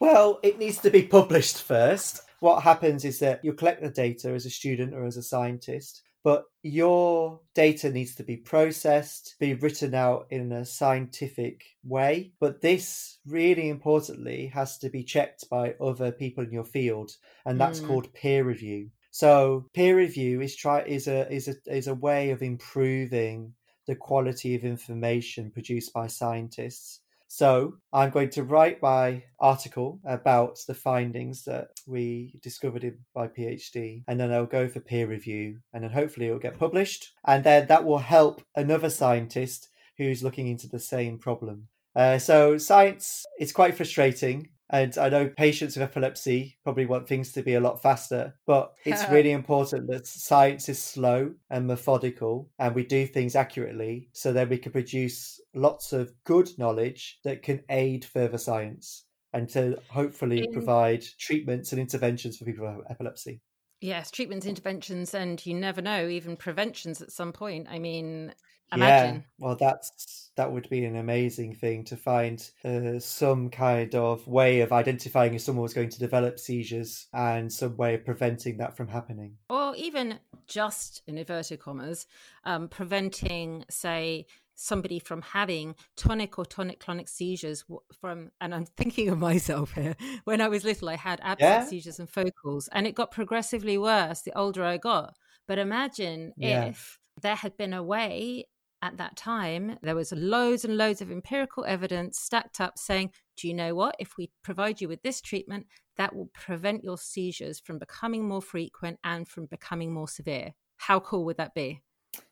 Well, 0.00 0.40
it 0.42 0.58
needs 0.58 0.78
to 0.78 0.90
be 0.90 1.04
published 1.18 1.62
first. 1.62 2.20
What 2.40 2.62
happens 2.64 3.04
is 3.04 3.18
that 3.20 3.44
you 3.44 3.52
collect 3.52 3.80
the 3.80 3.90
data 3.90 4.30
as 4.30 4.44
a 4.44 4.50
student 4.50 4.92
or 4.92 5.04
as 5.06 5.16
a 5.16 5.22
scientist, 5.22 6.02
but 6.24 6.44
your 6.64 7.40
data 7.54 7.90
needs 7.90 8.14
to 8.16 8.24
be 8.24 8.36
processed, 8.36 9.36
be 9.38 9.54
written 9.54 9.94
out 9.94 10.26
in 10.30 10.50
a 10.52 10.64
scientific 10.64 11.62
way. 11.84 12.32
But 12.40 12.60
this, 12.60 13.18
really 13.24 13.68
importantly, 13.68 14.48
has 14.48 14.76
to 14.78 14.88
be 14.90 15.04
checked 15.04 15.48
by 15.48 15.74
other 15.80 16.10
people 16.10 16.42
in 16.44 16.52
your 16.52 16.64
field, 16.64 17.12
and 17.46 17.60
that's 17.60 17.80
Mm. 17.80 17.86
called 17.86 18.12
peer 18.14 18.42
review. 18.44 18.90
So 19.10 19.66
peer 19.74 19.96
review 19.96 20.40
is 20.40 20.56
try 20.56 20.82
is 20.82 21.08
a 21.08 21.30
is 21.32 21.48
a 21.48 21.54
is 21.66 21.86
a 21.86 21.94
way 21.94 22.30
of 22.30 22.42
improving 22.42 23.54
the 23.86 23.96
quality 23.96 24.54
of 24.54 24.64
information 24.64 25.50
produced 25.50 25.92
by 25.92 26.06
scientists. 26.06 27.00
So 27.30 27.74
I'm 27.92 28.10
going 28.10 28.30
to 28.30 28.42
write 28.42 28.80
my 28.80 29.22
article 29.38 30.00
about 30.06 30.58
the 30.66 30.74
findings 30.74 31.44
that 31.44 31.68
we 31.86 32.38
discovered 32.42 32.84
in 32.84 32.98
my 33.14 33.28
PhD, 33.28 34.02
and 34.08 34.18
then 34.18 34.32
I'll 34.32 34.46
go 34.46 34.66
for 34.66 34.80
peer 34.80 35.06
review, 35.06 35.58
and 35.72 35.84
then 35.84 35.90
hopefully 35.90 36.26
it'll 36.26 36.38
get 36.38 36.58
published, 36.58 37.12
and 37.26 37.44
then 37.44 37.66
that 37.66 37.84
will 37.84 37.98
help 37.98 38.42
another 38.56 38.88
scientist 38.88 39.68
who's 39.98 40.22
looking 40.22 40.48
into 40.48 40.68
the 40.68 40.78
same 40.78 41.18
problem. 41.18 41.68
Uh, 41.94 42.18
so 42.18 42.56
science 42.56 43.26
is 43.38 43.52
quite 43.52 43.76
frustrating. 43.76 44.48
And 44.70 44.96
I 44.98 45.08
know 45.08 45.28
patients 45.28 45.76
with 45.76 45.82
epilepsy 45.82 46.58
probably 46.62 46.86
want 46.86 47.08
things 47.08 47.32
to 47.32 47.42
be 47.42 47.54
a 47.54 47.60
lot 47.60 47.82
faster, 47.82 48.38
but 48.46 48.74
it's 48.84 49.08
really 49.10 49.30
important 49.30 49.88
that 49.88 50.06
science 50.06 50.68
is 50.68 50.82
slow 50.82 51.34
and 51.50 51.66
methodical 51.66 52.50
and 52.58 52.74
we 52.74 52.84
do 52.84 53.06
things 53.06 53.34
accurately 53.34 54.10
so 54.12 54.32
that 54.32 54.48
we 54.50 54.58
can 54.58 54.72
produce 54.72 55.40
lots 55.54 55.92
of 55.92 56.12
good 56.24 56.50
knowledge 56.58 57.18
that 57.24 57.42
can 57.42 57.62
aid 57.70 58.04
further 58.04 58.38
science 58.38 59.06
and 59.32 59.48
to 59.50 59.78
hopefully 59.88 60.44
In- 60.44 60.52
provide 60.52 61.04
treatments 61.18 61.72
and 61.72 61.80
interventions 61.80 62.36
for 62.36 62.44
people 62.44 62.66
with 62.76 62.90
epilepsy. 62.90 63.40
Yes, 63.80 64.10
treatments, 64.10 64.44
interventions, 64.44 65.14
and 65.14 65.44
you 65.46 65.54
never 65.54 65.80
know, 65.80 66.08
even 66.08 66.36
preventions 66.36 67.00
at 67.00 67.12
some 67.12 67.32
point. 67.32 67.68
I 67.70 67.78
mean, 67.78 68.34
Yeah, 68.72 69.20
well, 69.38 69.56
that's 69.56 70.30
that 70.36 70.52
would 70.52 70.68
be 70.68 70.84
an 70.84 70.96
amazing 70.96 71.54
thing 71.54 71.84
to 71.84 71.96
find 71.96 72.50
uh, 72.64 72.98
some 73.00 73.50
kind 73.50 73.94
of 73.94 74.26
way 74.28 74.60
of 74.60 74.72
identifying 74.72 75.34
if 75.34 75.42
someone 75.42 75.62
was 75.62 75.74
going 75.74 75.88
to 75.90 75.98
develop 75.98 76.38
seizures 76.38 77.08
and 77.12 77.52
some 77.52 77.76
way 77.76 77.94
of 77.94 78.04
preventing 78.04 78.58
that 78.58 78.76
from 78.76 78.88
happening. 78.88 79.38
or 79.50 79.74
even 79.76 80.18
just 80.46 81.02
in 81.06 81.16
inverted 81.18 81.60
commas, 81.60 82.06
um, 82.44 82.68
preventing, 82.68 83.64
say, 83.70 84.26
somebody 84.54 84.98
from 84.98 85.22
having 85.22 85.74
tonic 85.96 86.38
or 86.38 86.44
tonic 86.44 86.80
clonic 86.80 87.08
seizures 87.08 87.64
from, 88.00 88.30
and 88.40 88.54
I'm 88.54 88.66
thinking 88.76 89.08
of 89.08 89.18
myself 89.18 89.72
here. 89.72 89.96
When 90.24 90.40
I 90.40 90.48
was 90.48 90.64
little, 90.64 90.88
I 90.88 90.96
had 90.96 91.20
absent 91.22 91.62
Yeah. 91.62 91.64
seizures 91.64 91.98
and 91.98 92.10
focals, 92.10 92.68
and 92.72 92.86
it 92.86 92.94
got 92.94 93.10
progressively 93.10 93.78
worse 93.78 94.22
the 94.22 94.36
older 94.36 94.64
I 94.64 94.76
got. 94.78 95.14
But 95.46 95.58
imagine 95.58 96.34
Yeah. 96.36 96.72
if 96.74 96.98
there 97.22 97.36
had 97.36 97.56
been 97.56 97.72
a 97.72 97.82
way 97.82 98.44
at 98.82 98.96
that 98.98 99.16
time, 99.16 99.78
there 99.82 99.94
was 99.94 100.12
loads 100.12 100.64
and 100.64 100.76
loads 100.76 101.00
of 101.00 101.10
empirical 101.10 101.64
evidence 101.64 102.18
stacked 102.20 102.60
up 102.60 102.78
saying, 102.78 103.10
do 103.36 103.48
you 103.48 103.54
know 103.54 103.74
what? 103.74 103.96
If 103.98 104.16
we 104.16 104.30
provide 104.42 104.80
you 104.80 104.88
with 104.88 105.02
this 105.02 105.20
treatment, 105.20 105.66
that 105.96 106.14
will 106.14 106.30
prevent 106.32 106.84
your 106.84 106.96
seizures 106.96 107.60
from 107.60 107.78
becoming 107.78 108.26
more 108.26 108.42
frequent 108.42 108.98
and 109.02 109.26
from 109.26 109.46
becoming 109.46 109.92
more 109.92 110.08
severe. 110.08 110.54
How 110.76 111.00
cool 111.00 111.24
would 111.24 111.38
that 111.38 111.54
be? 111.54 111.82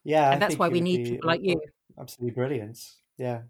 Yeah, 0.04 0.30
I 0.30 0.32
and 0.34 0.42
that's 0.42 0.56
why 0.56 0.68
we 0.68 0.80
need 0.80 1.04
people 1.04 1.28
like 1.28 1.42
you. 1.42 1.60
absolutely 1.98 2.34
brilliant. 2.34 2.78
Yeah. 3.18 3.42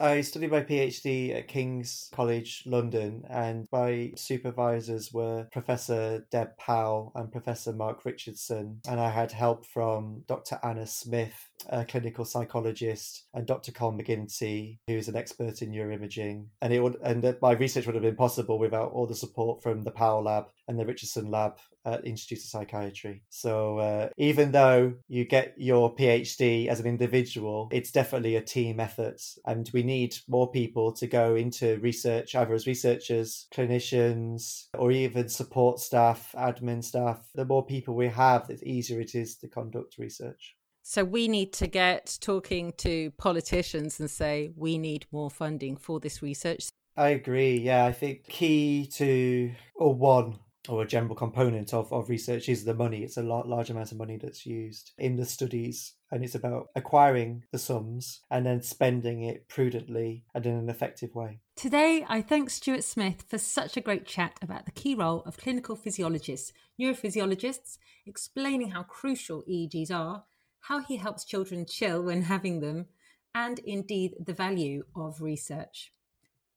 I 0.00 0.22
studied 0.22 0.50
my 0.50 0.62
PhD 0.62 1.36
at 1.36 1.46
King's 1.46 2.10
College 2.12 2.64
London, 2.66 3.24
and 3.30 3.68
my 3.70 4.12
supervisors 4.16 5.12
were 5.12 5.46
Professor 5.52 6.26
Deb 6.32 6.56
Pal 6.58 7.12
and 7.14 7.30
Professor 7.30 7.72
Mark 7.72 8.04
Richardson. 8.04 8.80
And 8.88 8.98
I 8.98 9.10
had 9.10 9.30
help 9.30 9.64
from 9.66 10.24
Dr. 10.26 10.58
Anna 10.64 10.86
Smith, 10.86 11.48
a 11.68 11.84
clinical 11.84 12.24
psychologist, 12.24 13.24
and 13.34 13.46
Dr. 13.46 13.72
Colm 13.72 14.00
McGinnity, 14.00 14.78
who's 14.86 15.08
an 15.08 15.16
expert 15.16 15.62
in 15.62 15.70
neuroimaging. 15.70 16.46
And 16.60 16.72
it 16.72 16.82
would, 16.82 16.96
and 17.02 17.36
my 17.40 17.52
research 17.52 17.86
would 17.86 17.94
have 17.94 18.02
been 18.02 18.16
possible 18.16 18.58
without 18.58 18.92
all 18.92 19.06
the 19.06 19.14
support 19.14 19.62
from 19.62 19.82
the 19.82 19.90
Pal 19.90 20.22
lab 20.22 20.46
and 20.68 20.78
the 20.78 20.86
Richardson 20.86 21.30
lab 21.30 21.58
at 21.84 22.06
Institute 22.06 22.38
of 22.38 22.44
Psychiatry. 22.44 23.22
So 23.28 23.78
uh, 23.78 24.08
even 24.16 24.52
though 24.52 24.94
you 25.08 25.24
get 25.24 25.54
your 25.56 25.94
PhD 25.94 26.68
as 26.68 26.80
an 26.80 26.86
individual, 26.86 27.68
it's 27.72 27.90
definitely 27.90 28.36
a 28.36 28.42
team 28.42 28.80
effort, 28.80 29.20
and 29.46 29.70
we 29.72 29.82
need 29.82 30.16
more 30.28 30.50
people 30.50 30.92
to 30.94 31.06
go 31.06 31.34
into 31.34 31.78
research, 31.80 32.34
either 32.34 32.54
as 32.54 32.66
researchers, 32.66 33.46
clinicians, 33.54 34.66
or 34.76 34.90
even 34.90 35.28
support 35.28 35.80
staff, 35.80 36.34
admin 36.36 36.82
staff. 36.82 37.28
The 37.34 37.44
more 37.44 37.64
people 37.64 37.94
we 37.94 38.08
have, 38.08 38.48
the 38.48 38.58
easier 38.64 39.00
it 39.00 39.14
is 39.14 39.36
to 39.36 39.48
conduct 39.48 39.98
research. 39.98 40.56
So 40.86 41.02
we 41.02 41.28
need 41.28 41.54
to 41.54 41.66
get 41.66 42.18
talking 42.20 42.74
to 42.76 43.10
politicians 43.12 43.98
and 43.98 44.10
say 44.10 44.52
we 44.54 44.76
need 44.76 45.06
more 45.10 45.30
funding 45.30 45.78
for 45.78 45.98
this 45.98 46.22
research. 46.22 46.68
I 46.94 47.08
agree. 47.08 47.56
Yeah, 47.56 47.86
I 47.86 47.92
think 47.92 48.28
key 48.28 48.86
to 48.92 49.52
or 49.74 49.94
one 49.94 50.38
or 50.68 50.82
a 50.82 50.86
general 50.86 51.14
component 51.14 51.72
of, 51.72 51.90
of 51.90 52.10
research 52.10 52.50
is 52.50 52.64
the 52.64 52.74
money. 52.74 53.02
It's 53.02 53.16
a 53.16 53.22
lot, 53.22 53.48
large 53.48 53.70
amount 53.70 53.92
of 53.92 53.98
money 53.98 54.18
that's 54.18 54.44
used 54.44 54.92
in 54.98 55.16
the 55.16 55.24
studies, 55.24 55.94
and 56.10 56.22
it's 56.22 56.34
about 56.34 56.68
acquiring 56.76 57.44
the 57.50 57.58
sums 57.58 58.20
and 58.30 58.44
then 58.44 58.62
spending 58.62 59.22
it 59.22 59.48
prudently 59.48 60.24
and 60.34 60.44
in 60.44 60.54
an 60.54 60.68
effective 60.68 61.14
way. 61.14 61.40
Today, 61.56 62.04
I 62.08 62.20
thank 62.20 62.50
Stuart 62.50 62.84
Smith 62.84 63.24
for 63.26 63.38
such 63.38 63.76
a 63.76 63.80
great 63.80 64.06
chat 64.06 64.38
about 64.42 64.66
the 64.66 64.72
key 64.72 64.94
role 64.94 65.22
of 65.24 65.38
clinical 65.38 65.76
physiologists, 65.76 66.52
neurophysiologists, 66.80 67.78
explaining 68.06 68.70
how 68.70 68.82
crucial 68.82 69.42
EEGs 69.48 69.90
are, 69.90 70.24
how 70.68 70.80
he 70.80 70.96
helps 70.96 71.24
children 71.24 71.66
chill 71.66 72.02
when 72.02 72.22
having 72.34 72.60
them, 72.60 72.86
and 73.34 73.58
indeed 73.60 74.14
the 74.24 74.32
value 74.32 74.84
of 74.94 75.20
research. 75.20 75.92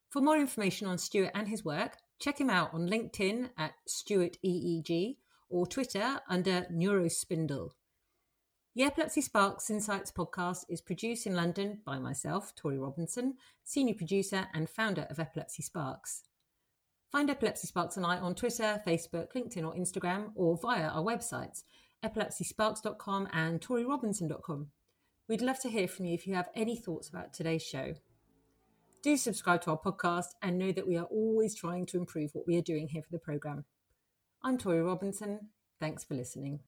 For 0.10 0.22
more 0.22 0.38
information 0.38 0.88
on 0.88 0.98
Stuart 0.98 1.32
and 1.36 1.48
his 1.48 1.66
work, 1.66 1.98
check 2.20 2.40
him 2.40 2.50
out 2.50 2.74
on 2.74 2.88
LinkedIn 2.88 3.50
at 3.58 3.74
Stuart 3.86 4.38
EEG 4.46 5.18
or 5.50 5.68
Twitter 5.68 6.22
under 6.30 6.66
Neurospindle. 6.72 7.72
The 8.76 8.84
Epilepsy 8.84 9.22
Sparks 9.22 9.70
Insights 9.70 10.12
podcast 10.12 10.66
is 10.70 10.82
produced 10.82 11.26
in 11.26 11.36
London 11.36 11.80
by 11.84 11.98
myself, 12.00 12.56
Tori 12.56 12.78
Robinson, 12.78 13.36
senior 13.64 13.96
producer 13.96 14.48
and 14.54 14.70
founder 14.70 15.08
of 15.10 15.20
Epilepsy 15.20 15.64
Sparks. 15.64 16.24
Find 17.12 17.30
Epilepsy 17.30 17.68
Sparks 17.68 17.98
and 17.98 18.06
I 18.06 18.18
on 18.18 18.36
Twitter, 18.36 18.82
Facebook, 18.86 19.34
LinkedIn, 19.34 19.66
or 19.66 19.74
Instagram, 19.74 20.32
or 20.36 20.58
via 20.58 20.90
our 20.90 21.04
websites, 21.04 21.64
epilepsysparks.com 22.04 23.28
and 23.34 23.62
torirobinson.com. 23.62 24.68
We'd 25.28 25.42
love 25.42 25.60
to 25.62 25.70
hear 25.70 25.88
from 25.88 26.06
you 26.06 26.14
if 26.14 26.26
you 26.26 26.36
have 26.36 26.50
any 26.56 26.78
thoughts 26.78 27.10
about 27.10 27.34
today's 27.34 27.64
show. 27.64 27.96
Do 29.04 29.18
subscribe 29.18 29.62
to 29.64 29.72
our 29.72 29.80
podcast 29.80 30.30
and 30.42 30.58
know 30.58 30.72
that 30.72 30.88
we 30.88 30.98
are 30.98 31.06
always 31.06 31.56
trying 31.56 31.86
to 31.88 31.98
improve 31.98 32.32
what 32.34 32.48
we 32.48 32.58
are 32.58 32.62
doing 32.62 32.88
here 32.90 33.04
for 33.04 33.12
the 33.12 33.20
programme. 33.20 33.66
I'm 34.44 34.58
Tori 34.58 34.82
Robinson. 34.82 35.50
Thanks 35.80 36.04
for 36.04 36.16
listening. 36.16 36.62